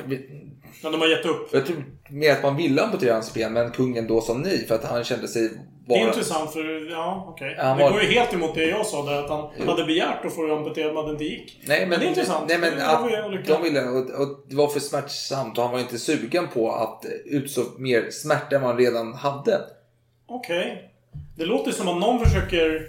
[0.84, 1.50] Men de har gett upp.
[1.52, 4.76] jag tror mer att man ville amputera hans ben, men kungen då sa nej för
[4.76, 5.50] att han kände sig
[5.88, 7.56] Det är intressant för, ja okej.
[7.60, 10.26] Han Det var- går ju helt emot det jag sa där att han hade begärt
[10.26, 11.60] att få amputerat men att det inte gick.
[11.68, 12.46] Nej men, det är intressant.
[12.50, 16.00] Nej, men att de ville, och, och det var för smärtsamt och han var inte
[16.00, 19.62] sugen på att utstå mer smärta än vad han redan hade.
[20.28, 20.90] Okej.
[21.38, 22.88] Det låter som att någon försöker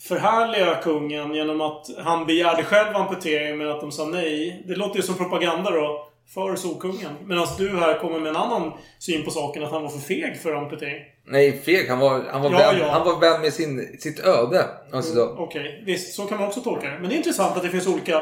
[0.00, 4.64] förhärliga kungen genom att han begärde själv amputering men att de sa nej.
[4.68, 6.07] Det låter ju som propaganda då.
[6.34, 7.12] För Solkungen.
[7.26, 9.62] Medan du här kommer med en annan syn på saken.
[9.62, 11.02] Att han var för feg för amputering.
[11.24, 11.88] Nej, feg.
[11.88, 12.90] Han var, han var, Ja, vän, ja.
[12.90, 14.64] Han var vän med sin, sitt öde.
[14.92, 15.28] Alltså, så.
[15.28, 16.14] Okej, visst.
[16.14, 16.98] Så kan man också tolka det.
[17.00, 18.16] Men det är intressant att det finns olika...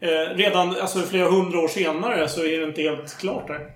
[0.00, 3.72] Eh, redan alltså, flera hundra år senare så är det inte helt klart där.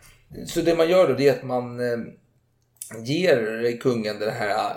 [0.46, 1.98] så det man gör då det är att man eh,
[3.04, 4.74] ger kungen den här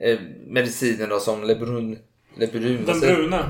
[0.00, 1.98] eh, medicinen då som Lebrun...
[2.38, 3.44] Lebrun Den brune.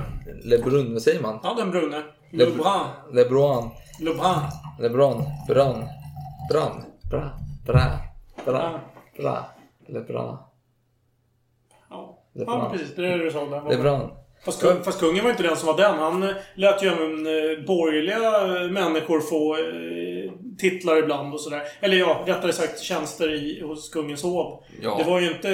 [0.45, 1.41] Lebrun, vad säger man?
[1.43, 2.03] Ja, den brune.
[2.37, 2.87] Le- Lebrun.
[3.13, 3.71] Lebron.
[4.01, 4.43] Lebrun.
[4.79, 5.25] Lebron.
[5.49, 5.89] Bran.
[6.51, 6.83] Bran.
[7.11, 7.31] Bra.
[7.67, 7.83] Bra.
[8.45, 8.81] Bra.
[9.17, 9.45] Bra.
[9.87, 10.37] Lebron.
[11.91, 12.19] Ja.
[12.35, 12.59] Lebrun.
[12.59, 12.95] ja, precis.
[12.97, 13.69] Det är det du sa.
[13.71, 14.11] Lebron.
[14.45, 15.99] Fast, kung, fast kungen var inte den som var den.
[15.99, 18.31] Han lät ju även eh, borgerliga
[18.73, 20.16] människor få eh,
[20.59, 21.63] titlar ibland och sådär.
[21.81, 24.63] Eller ja, rättare sagt tjänster i, hos kungens hov.
[24.83, 24.97] Ja.
[24.99, 25.49] Det var ju inte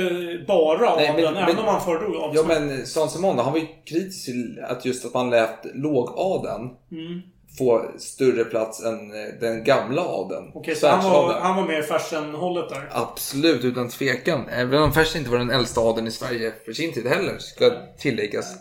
[0.47, 2.67] bara Nej, adeln, men- även men- om han föredrog Ja adeln.
[2.69, 7.21] men Saint-Simon han var ju kritisk till att just att man lät lågadeln Mm.
[7.59, 10.51] få större plats än eh, den gamla adeln.
[10.55, 12.89] Okej, så han var, han var mer Fersen-hållet där.
[12.93, 14.49] Absolut, utan tvekan.
[14.49, 17.71] Även om Fersen inte var den äldsta adeln i Sverige för sin tid heller, ska
[17.99, 18.55] tilläggas.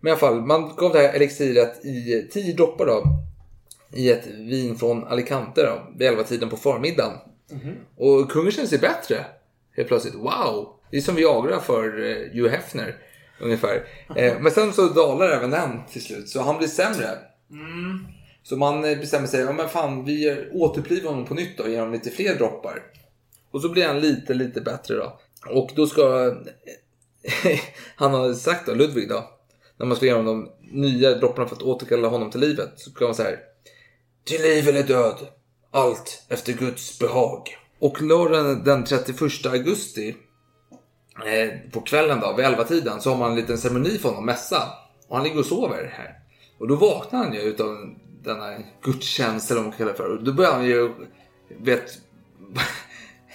[0.00, 3.02] Men i alla fall, man gav det här elixiret i 10 droppar då.
[3.92, 7.12] I ett vin från Alicante då, vid 11 tiden på förmiddagen.
[7.96, 9.24] Och kungen kände sig bättre.
[9.76, 10.14] Helt plötsligt.
[10.14, 10.76] Wow!
[10.90, 12.96] Det är som Viagra för eh, Hugh Hefner.
[13.40, 13.84] Ungefär.
[14.16, 16.28] Eh, men sen så dalar även den till slut.
[16.28, 17.18] Så han blir sämre.
[18.42, 21.92] Så man eh, bestämmer sig, ja men fan vi återupplivar honom på nytt då genom
[21.92, 22.82] lite fler droppar.
[23.50, 25.20] Och så blir han lite, lite bättre då.
[25.46, 26.02] Och då ska
[27.96, 29.30] han har sagt då, Ludvig då,
[29.76, 32.72] när man ska ge honom de nya dropparna för att återkalla honom till livet.
[32.76, 33.38] Så ska man säga
[34.24, 35.16] till liv eller död,
[35.70, 37.56] allt efter Guds behag.
[37.78, 40.16] Och lördagen den 31 augusti
[41.26, 44.26] eh, på kvällen då, vid 11 tiden så har man en liten ceremoni för honom,
[44.26, 44.62] mässa.
[45.08, 46.18] Och han ligger och sover här.
[46.58, 50.16] Och då vaknar han ju utav denna gudstjänst eller vad man kallar det för.
[50.16, 50.94] Och då börjar han ju,
[51.58, 51.98] vet,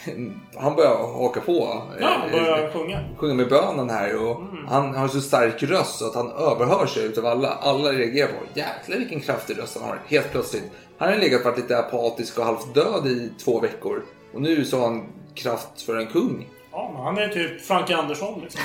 [0.56, 1.84] han börjar haka på.
[1.99, 2.99] Ja, han börjar sjunga.
[3.18, 7.06] sjunga med bönen här och han har så stark röst så att han överhör sig
[7.06, 7.49] utav alla.
[7.49, 10.72] Alla reagerar på jäklar vilken kraftig röst han har helt plötsligt.
[10.97, 14.03] Han har legat varit lite apatisk och halvt död i två veckor
[14.34, 15.03] och nu så har han
[15.36, 16.49] kraft för en kung.
[16.72, 18.62] Ja, men han är typ Frankie Andersson liksom.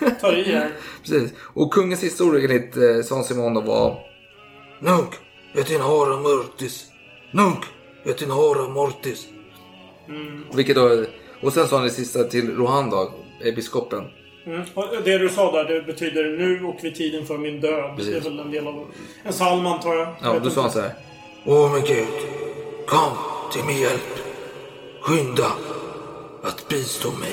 [0.00, 0.70] Han tar i här.
[1.00, 1.32] Precis.
[1.54, 3.98] Och kungens sista ord enligt eh, Svan Simon var
[4.80, 5.10] Nunc
[5.54, 6.86] et in hora mortis.
[7.32, 7.64] Nunc
[8.04, 9.26] et in hora mortis.
[10.54, 11.04] Vilket då,
[11.40, 13.12] och sen sa han det sista till Rohan då,
[13.56, 14.04] biskopen.
[14.46, 14.62] Mm.
[15.04, 17.96] Det du sa där, det betyder nu och vid tiden för min död.
[17.96, 18.12] Precis.
[18.12, 18.86] Det är väl en del av
[19.24, 20.08] en psalm antar jag.
[20.22, 20.94] Ja, då sa han så här.
[21.44, 22.06] Åh men Gud,
[22.86, 23.12] kom
[23.52, 24.20] till min hjälp.
[25.00, 25.52] Skynda
[26.42, 27.32] att bistå mig.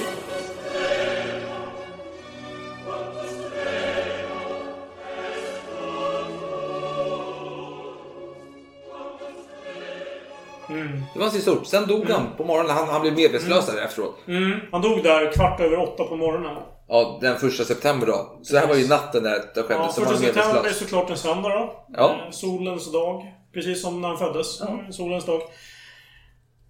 [11.13, 11.65] Det var sista ord.
[11.65, 12.75] Sen dog han på morgonen.
[12.75, 14.15] Han, han blev medvetslös där efteråt.
[14.27, 14.59] Mm.
[14.71, 16.57] Han dog där kvart över åtta på morgonen.
[16.87, 18.39] Ja, den första september då.
[18.43, 19.73] Så det här var ju natten där det skedde.
[19.73, 21.85] Ja, första september är såklart en söndag då.
[21.93, 22.09] Ja.
[22.09, 23.33] Eh, Solens dag.
[23.53, 24.61] Precis som när han föddes.
[24.61, 25.41] Mm, Solens dag.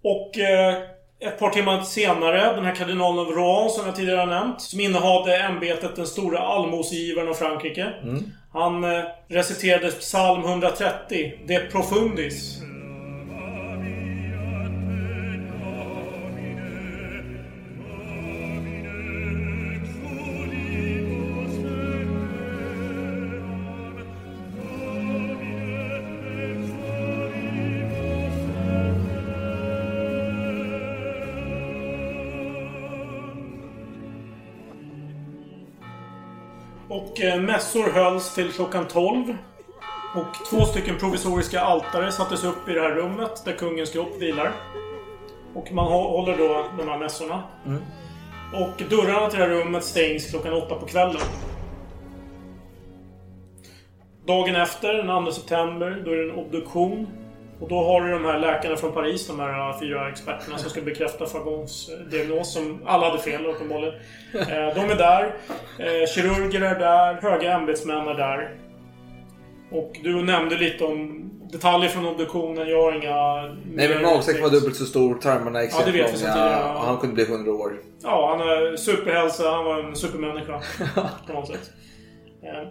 [0.04, 0.74] Och eh,
[1.20, 4.60] ett par timmar senare, den här kardinalen av Rouen som jag tidigare har nämnt.
[4.60, 7.92] Som innehade ämbetet den stora allmosegivaren av Frankrike.
[8.02, 8.24] Mm.
[8.52, 12.60] Han eh, reciterade psalm 130, De Profundis.
[36.98, 39.36] Och eh, mässor hölls till klockan 12.
[40.14, 44.52] Och två stycken provisoriska altare sattes upp i det här rummet där kungens kropp vilar.
[45.54, 47.42] Och man hå- håller då de här mässorna.
[48.54, 51.20] Och dörrarna till det här rummet stängs klockan åtta på kvällen.
[54.26, 57.06] Dagen efter, den 2 september, då är det en obduktion.
[57.60, 60.80] Och då har du de här läkarna från Paris, de här fyra experterna som ska
[60.80, 63.94] bekräfta Fagons diagnos som alla hade fel uppenbarligen.
[64.34, 65.36] Eh, de är där.
[65.78, 67.14] Eh, kirurger är där.
[67.14, 68.56] Höga ämbetsmän är där.
[69.72, 72.68] Och du nämnde lite om detaljer från obduktionen.
[72.68, 73.42] Jag har inga...
[73.74, 75.14] Nej, men magsäcken var dubbelt så stor.
[75.14, 76.36] Tarmarna gick ja, det vet långa.
[76.36, 76.82] Ja.
[76.86, 77.72] Han kunde bli 100 år.
[78.02, 79.50] Ja, han är superhälsa.
[79.50, 80.62] Han var en supermänniska.
[81.26, 81.70] på något sätt.
[82.42, 82.68] Eh.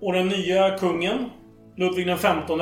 [0.00, 1.30] Och den nya kungen,
[1.76, 2.60] Ludvig den 15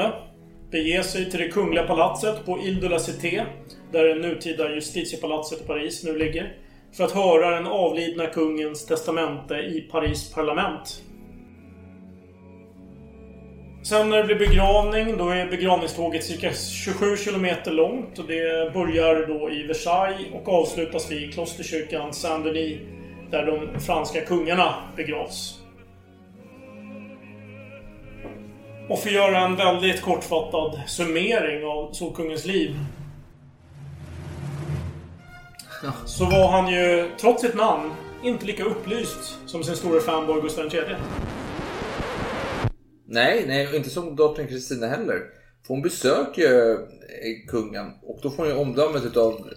[0.71, 3.45] bege sig till det kungliga palatset på Ile de la Cité,
[3.93, 6.53] där det nutida justitiepalatset i Paris nu ligger,
[6.93, 11.03] för att höra den avlidna kungens testamente i Paris parlament.
[13.83, 19.27] Sen när det blir begravning, då är begravningståget cirka 27 km långt och det börjar
[19.27, 22.79] då i Versailles och avslutas vid klosterkyrkan Saint-Denis
[23.31, 25.58] där de franska kungarna begravs.
[28.89, 32.77] Och för att göra en väldigt kortfattad summering av Solkungens liv.
[36.07, 37.91] Så var han ju, trots sitt namn,
[38.25, 40.97] inte lika upplyst som sin store fanboy Gustav III.
[43.07, 45.23] Nej, nej, inte som drottning Kristina heller.
[45.67, 49.51] För hon besöker ju eh, kungen och då får hon ju omdömet utav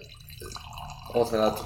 [1.14, 1.64] Osman att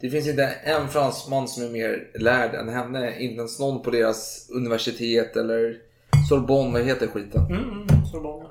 [0.00, 3.20] det finns inte en fransman som är mer lärd än henne.
[3.20, 5.76] Inte ens någon på deras universitet eller
[6.28, 7.46] Sorbonne, vad heter skiten?
[7.46, 8.44] Mm, mm, Sorbonne.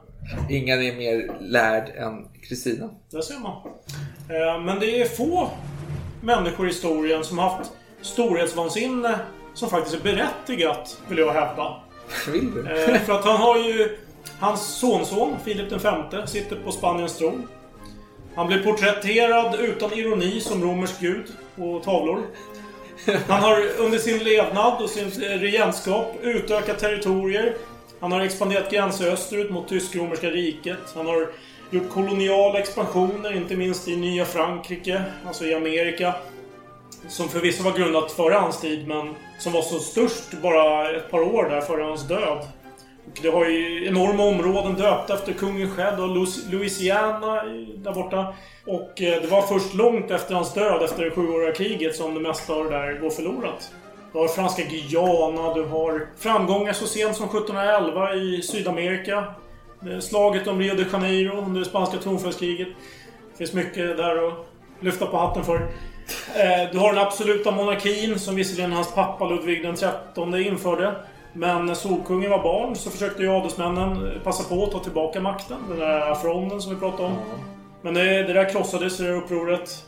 [0.50, 2.90] Ingen är mer lärd än Kristina.
[3.12, 3.52] Där ser man.
[4.30, 5.50] Eh, Men det är få
[6.22, 7.72] människor i historien som haft
[8.02, 9.20] storhetsvansinne
[9.54, 11.76] som faktiskt är berättigat, vill jag hävda.
[12.32, 12.84] Vill du?
[12.84, 13.98] Eh, För att han har ju...
[14.40, 15.78] Hans sonson, Filip V,
[16.26, 17.48] sitter på Spaniens tron.
[18.36, 22.22] Han blir porträtterad utan ironi som romersk gud på tavlor.
[23.28, 27.56] Han har under sin levnad och sin regentskap utökat territorier.
[28.00, 30.78] Han har expanderat gränser österut mot tysk-romerska riket.
[30.96, 31.28] Han har
[31.70, 36.16] gjort koloniala expansioner, inte minst i nya Frankrike, alltså i Amerika.
[37.10, 41.22] Som förvisso var grundat före hans tid, men som var så störst bara ett par
[41.22, 42.48] år där före hans död.
[43.22, 47.44] Det har ju enorma områden döpta efter kungen själv och Louisiana
[47.76, 48.34] där borta.
[48.66, 52.20] Och eh, det var först långt efter hans död, efter det sjuåriga kriget, som det
[52.20, 53.72] mesta av det där går förlorat.
[54.14, 59.24] Du har franska Guyana, du har framgångar så sent som 1711 i Sydamerika.
[60.02, 62.68] Slaget om Rio de Janeiro under det spanska tronföljdskriget.
[63.32, 64.34] Det finns mycket där att
[64.80, 65.56] lyfta på hatten för.
[66.36, 70.96] Eh, du har den absoluta monarkin som visserligen hans pappa Ludvig XIII införde.
[71.34, 75.58] Men när Solkungen var barn så försökte ju adelsmännen passa på att ta tillbaka makten.
[75.70, 77.16] Den där afronen som vi pratade om.
[77.82, 79.86] Men det, det där krossades i det där upproret.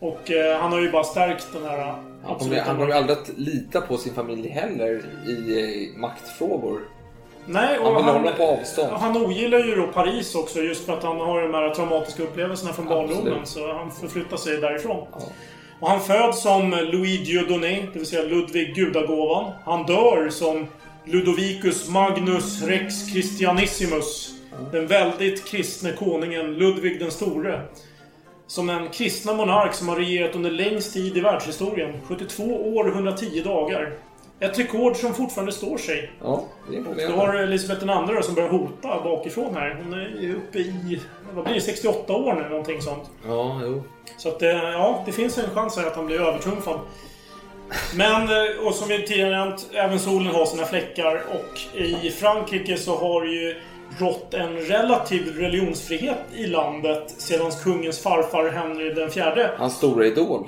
[0.00, 3.18] Och eh, han har ju bara stärkt den här Han kommer, absoluta han kommer aldrig
[3.18, 5.60] att lita på sin familj heller i
[5.94, 6.80] eh, maktfrågor.
[7.46, 8.92] Nej, och Han vill han, hålla på avstånd.
[8.92, 12.72] han ogillar ju då Paris också just för att han har de här traumatiska upplevelserna
[12.72, 13.46] från barndomen.
[13.46, 15.06] Så han förflyttar sig därifrån.
[15.80, 19.52] Och han föds som Louis Dieudonné, det vill säga Ludvig Gudagåvan.
[19.64, 20.66] Han dör som
[21.10, 24.34] Ludovicus Magnus Rex Christianissimus.
[24.72, 27.62] Den väldigt kristne konungen Ludvig den store.
[28.46, 31.92] Som den kristna monark som har regerat under längst tid i världshistorien.
[32.08, 32.42] 72
[32.76, 33.92] år och 110 dagar.
[34.40, 36.12] Ett rekord som fortfarande står sig.
[36.22, 37.16] Ja, det är imponerande.
[37.16, 39.80] har Elisabeth II då, som börjar hota bakifrån här.
[39.84, 41.00] Hon är uppe i...
[41.34, 41.60] Vad blir det?
[41.60, 43.10] 68 år nu, någonting sånt.
[43.26, 43.82] Ja, jo.
[44.16, 46.80] Så att, eh, ja, det finns en chans här att han blir övertrumfad.
[47.96, 51.22] Men, eh, och som vi tidigare nämnt, även solen har sina fläckar.
[51.28, 53.56] Och i Frankrike så har ju
[53.98, 60.46] rått en relativ religionsfrihet i landet sedan kungens farfar Henry den fjärde Hans stora idol.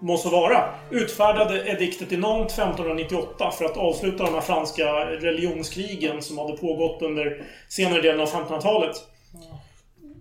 [0.00, 6.22] må så vara, utfärdade ediktet i Nantes 1598 för att avsluta de här franska religionskrigen
[6.22, 8.96] som hade pågått under senare delen av 1500-talet.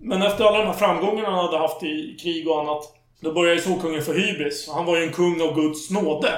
[0.02, 2.84] Men efter alla de här framgångarna han hade haft i krig och annat,
[3.20, 4.70] då började Solkungen få hybris.
[4.74, 6.30] Han var ju en kung av Guds nåde.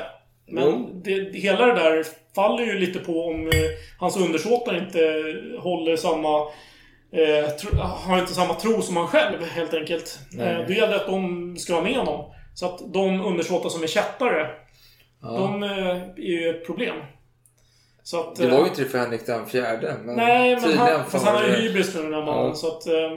[0.51, 1.01] Men Jo.
[1.03, 2.03] det, hela det där
[2.35, 3.53] faller ju lite på om eh,
[3.99, 4.99] hans undersåtar inte
[5.59, 6.41] håller samma...
[7.11, 10.19] Eh, tro, har inte samma tro som han själv, helt enkelt.
[10.39, 12.33] Eh, då gäller det att de ska vara med honom.
[12.53, 14.47] Så att de undersåtar som är kättare,
[15.21, 16.95] de eh, är ju ett problem.
[18.13, 19.95] Att, Det var eh, ju inte det för Henrik den fjärde.
[20.03, 22.47] Men Nej, men han, fast han har ju hybris nu den här mannen.
[22.47, 22.53] Ja.
[22.53, 23.11] Så att eh,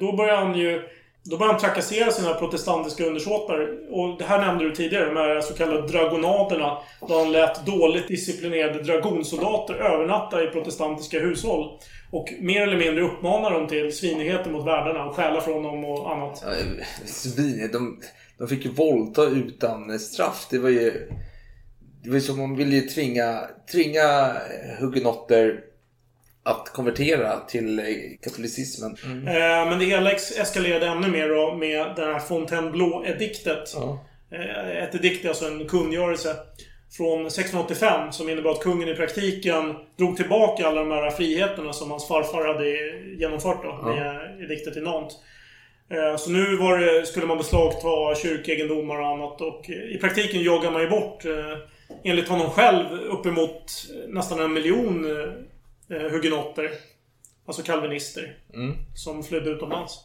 [0.00, 0.82] då börjar han ju...
[1.26, 3.68] Då börjar han trakassera sina protestantiska undersåtar.
[3.90, 6.78] Och det här nämnde du tidigare, de här så kallade dragonaderna.
[7.08, 11.78] Då han lät dåligt disciplinerade dragonsoldater övernatta i protestantiska hushåll.
[12.10, 16.12] Och mer eller mindre uppmanar dem till svinigheter mot värdarna och stjäla från dem och
[16.12, 16.44] annat.
[16.46, 16.52] Ja,
[17.06, 18.00] Svin, de,
[18.38, 20.46] de fick ju våldta utan straff.
[20.50, 21.10] Det var ju...
[22.02, 23.40] Det var ju som om man ville tvinga,
[23.72, 24.32] tvinga
[24.80, 25.60] hugenotter
[26.44, 27.84] att konvertera till eh,
[28.22, 28.96] katolicismen.
[29.04, 33.72] Eh, men det hela eskalerade ännu mer då med det här Fontainebleau-ediktet.
[33.74, 34.04] Ja.
[34.32, 36.36] Eh, Ett edikt alltså en kungörelse
[36.96, 41.90] från 1685 som innebar att kungen i praktiken drog tillbaka alla de här friheterna som
[41.90, 42.70] hans farfar hade
[43.18, 45.16] genomfört då, med ediktet i Nantes.
[45.90, 50.70] Eh, Så nu var det, skulle man beslagta kyrkeegendomar och annat och i praktiken jagar
[50.70, 51.58] man ju bort, eh,
[52.04, 53.72] enligt honom själv, uppemot
[54.08, 55.06] nästan en miljon
[55.90, 56.70] eh, hugenotter.
[57.46, 58.38] Alltså kalvinister.
[58.94, 59.98] Som flydde utomlands.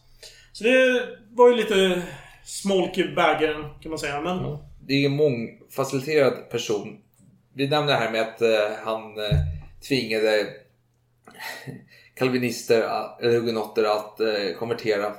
[0.53, 2.01] Så det var ju lite
[2.43, 4.21] smolk i bägaren kan man säga.
[4.21, 7.01] Men Det är en mångfaciliterad person.
[7.53, 9.37] Vi nämnde det här med att eh, han eh,
[9.87, 10.47] tvingade
[12.15, 15.13] kalvinister, att- eller hugenotter att eh, konvertera.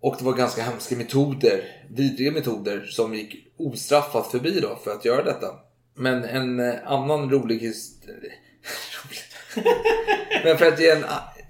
[0.00, 5.04] Och det var ganska hemska metoder, vidriga metoder som gick ostraffat förbi då för att
[5.04, 5.46] göra detta.
[5.94, 8.32] Men en eh, annan rolig historia...
[10.44, 11.04] Men för att, ge en,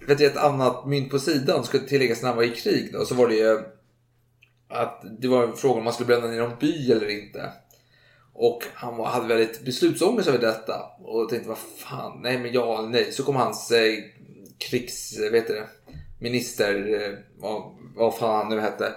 [0.07, 2.92] för att ge ett annat mynt på sidan skulle tilläggas när han var i krig
[2.92, 3.59] då, så var det ju
[4.68, 7.53] att det var en fråga om man skulle bränna ner någon by eller inte.
[8.32, 10.84] Och han var, hade väldigt beslutsångest över detta.
[10.99, 13.12] Och tänkte, vad fan, nej men ja eller nej.
[13.12, 13.94] Så kom hans eh,
[14.59, 15.66] krigs, vet det,
[16.18, 17.62] minister, eh, vad,
[17.96, 18.92] vad fan han nu hette.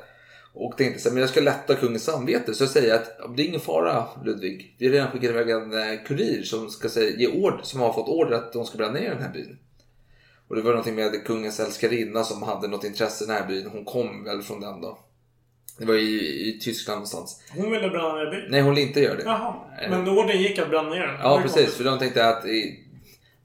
[0.53, 2.53] Och tänkte så här, men jag ska lätta kungens samvete.
[2.53, 4.75] Så jag säger att "Ja, det är ingen fara Ludvig.
[4.77, 7.93] Vi har redan skickat iväg en eh, kurir som, ska säga, ge ord, som har
[7.93, 9.57] fått order att de ska bränna ner den här byn.
[10.47, 13.69] Och det var någonting med kungens älskarinna som hade något intresse i den här byn.
[13.71, 14.99] Hon kom väl från den då.
[15.77, 17.41] Det var i, i Tyskland någonstans.
[17.55, 18.45] Hon ville bränna ner byn.
[18.49, 19.23] Nej, hon ville inte göra det.
[19.23, 19.55] Jaha.
[19.89, 21.15] Men orden gick att bränna ner den.
[21.23, 21.55] Ja, precis.
[21.55, 21.77] konstigt.
[21.77, 22.51] För de tänkte att eh,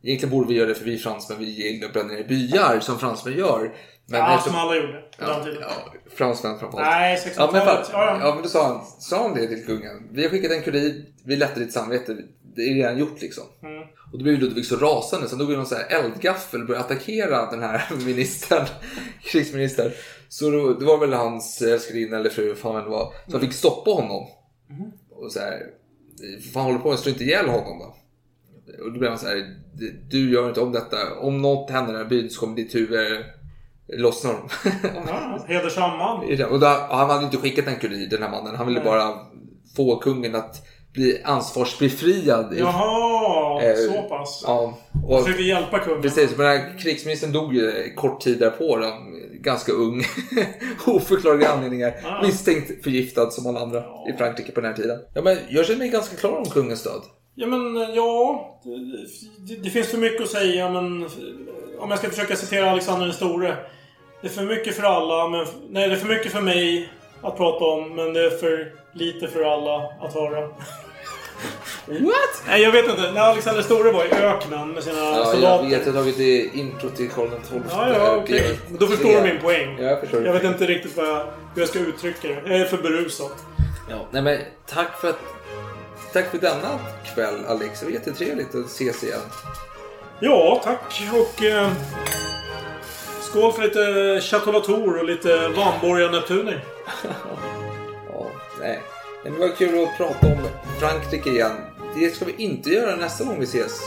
[0.03, 2.99] egentligen borde vi göra det för vi fransmän, vi gillar att bränna ner byar som
[2.99, 3.75] fransmän gör.
[4.09, 5.59] Men Ja, som alla gjorde på ja, den tiden.
[5.61, 6.91] ja, fransmän framförallt.
[6.91, 7.89] Nej, Ja men, 1600-talet.
[7.93, 8.35] ja, Ja, ja.
[8.35, 10.09] men då sa han, sa han det till kungen.
[10.13, 12.17] Vi har skickat en kurir, vi lättar ditt samvete.
[12.57, 13.45] Det är redan gjort liksom.
[13.63, 13.83] Mm.
[14.13, 16.85] Och då blev Ludvig så rasande så han tog någon så här eldgaffel och började
[16.85, 18.67] attackera den här ministern,
[19.23, 19.91] krigsministern.
[20.29, 23.91] Så då, det var väl hans älskarinna eller fru, fan det var, som fick stoppa
[23.91, 24.27] honom.
[24.71, 24.91] Mm.
[25.11, 25.63] Och så här,
[26.53, 26.99] fan håller på med?
[26.99, 27.97] Slå inte ihjäl honom då.
[28.85, 29.57] Och då blev han så här,
[30.11, 31.19] du gör inte om detta.
[31.19, 33.25] Om något händer i den här byn så kommer ditt huvud
[33.89, 34.31] lossna.
[35.07, 35.45] ja.
[35.49, 36.17] Hedersam man.
[36.51, 38.57] Och då, han hade inte skickat en kurir den här mannen.
[38.57, 38.89] Han ville Nej.
[38.89, 39.15] bara
[39.77, 42.55] få kungen att bli ansvarsbefriad.
[42.59, 44.45] Jaha, Eh, så pass.
[44.47, 44.79] Ja.
[45.09, 46.03] Och, försökte hjälpa kungen.
[46.03, 48.77] precis, men den här krigsministern dog ju kort tid därpå.
[48.77, 48.93] Då,
[49.41, 50.03] ganska ung.
[50.87, 51.95] Oförklarliga anledningar.
[52.05, 52.23] Ah.
[52.23, 54.99] Misstänkt förgiftad som alla andra i Frankrike på den här tiden.
[55.15, 57.03] Ja, men jag känner mig ganska klar om kungens död.
[57.35, 58.61] Ja, men ja.
[58.65, 61.09] Det, det, det finns för mycket att säga, men eh,
[61.79, 63.57] om jag ska försöka citera Alexander den store.
[64.27, 65.47] Det är för mycket för alla, men...
[65.71, 69.29] Nej, det är för mycket för mig att prata om, men det är för lite
[69.29, 70.41] för alla att höra.
[71.87, 72.43] What?
[72.47, 73.11] Nej, jag vet inte.
[73.13, 75.65] När Alexander store var i öknen med sina Ja, soldater.
[75.65, 75.87] jag vet.
[75.87, 77.61] Jag har tagit det intro till Karl XII.
[77.71, 78.25] Ja, ja.
[78.69, 79.77] Men Då förstår du min poäng.
[79.79, 80.27] Ja, jag förstår.
[80.27, 82.35] Jag vet inte riktigt vad jag, hur jag ska uttrycka det.
[82.47, 83.31] Jag är för berusad.
[83.91, 85.19] Ja, nej men tack för att...
[86.13, 86.79] Tack för denna
[87.15, 87.81] kväll Alex.
[87.81, 89.21] Det var jättetrevligt att ses igen.
[90.21, 91.03] Ja, tack.
[91.13, 91.45] Och...
[91.45, 91.71] Eh,
[93.27, 96.65] skål för lite Chateau Latour och lite Vanborga Neptuner.
[98.13, 98.81] Ja, nej.
[99.25, 100.49] Men det var kul att prata om
[100.81, 101.57] Frankrike igen.
[101.97, 103.81] Det ska vi inte göra nästa gång vi ses.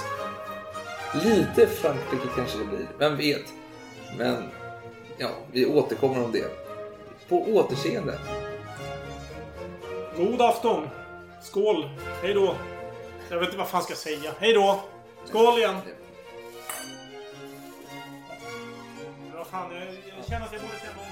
[1.24, 3.46] Lite Frankrike kanske det blir, vem vet.
[4.18, 4.44] Men
[5.18, 6.46] ja, vi återkommer om det.
[7.30, 8.20] På återseende.
[10.18, 10.88] God afton.
[11.44, 11.90] Skål.
[12.22, 12.56] Hej då.
[13.30, 14.32] Jag vet inte vad fan ska jag säga.
[14.40, 14.80] Hej då.
[15.26, 15.76] Skål igen.
[19.52, 19.84] Vad fan, jag,
[20.18, 21.09] jag känner att jag borde säga någonting.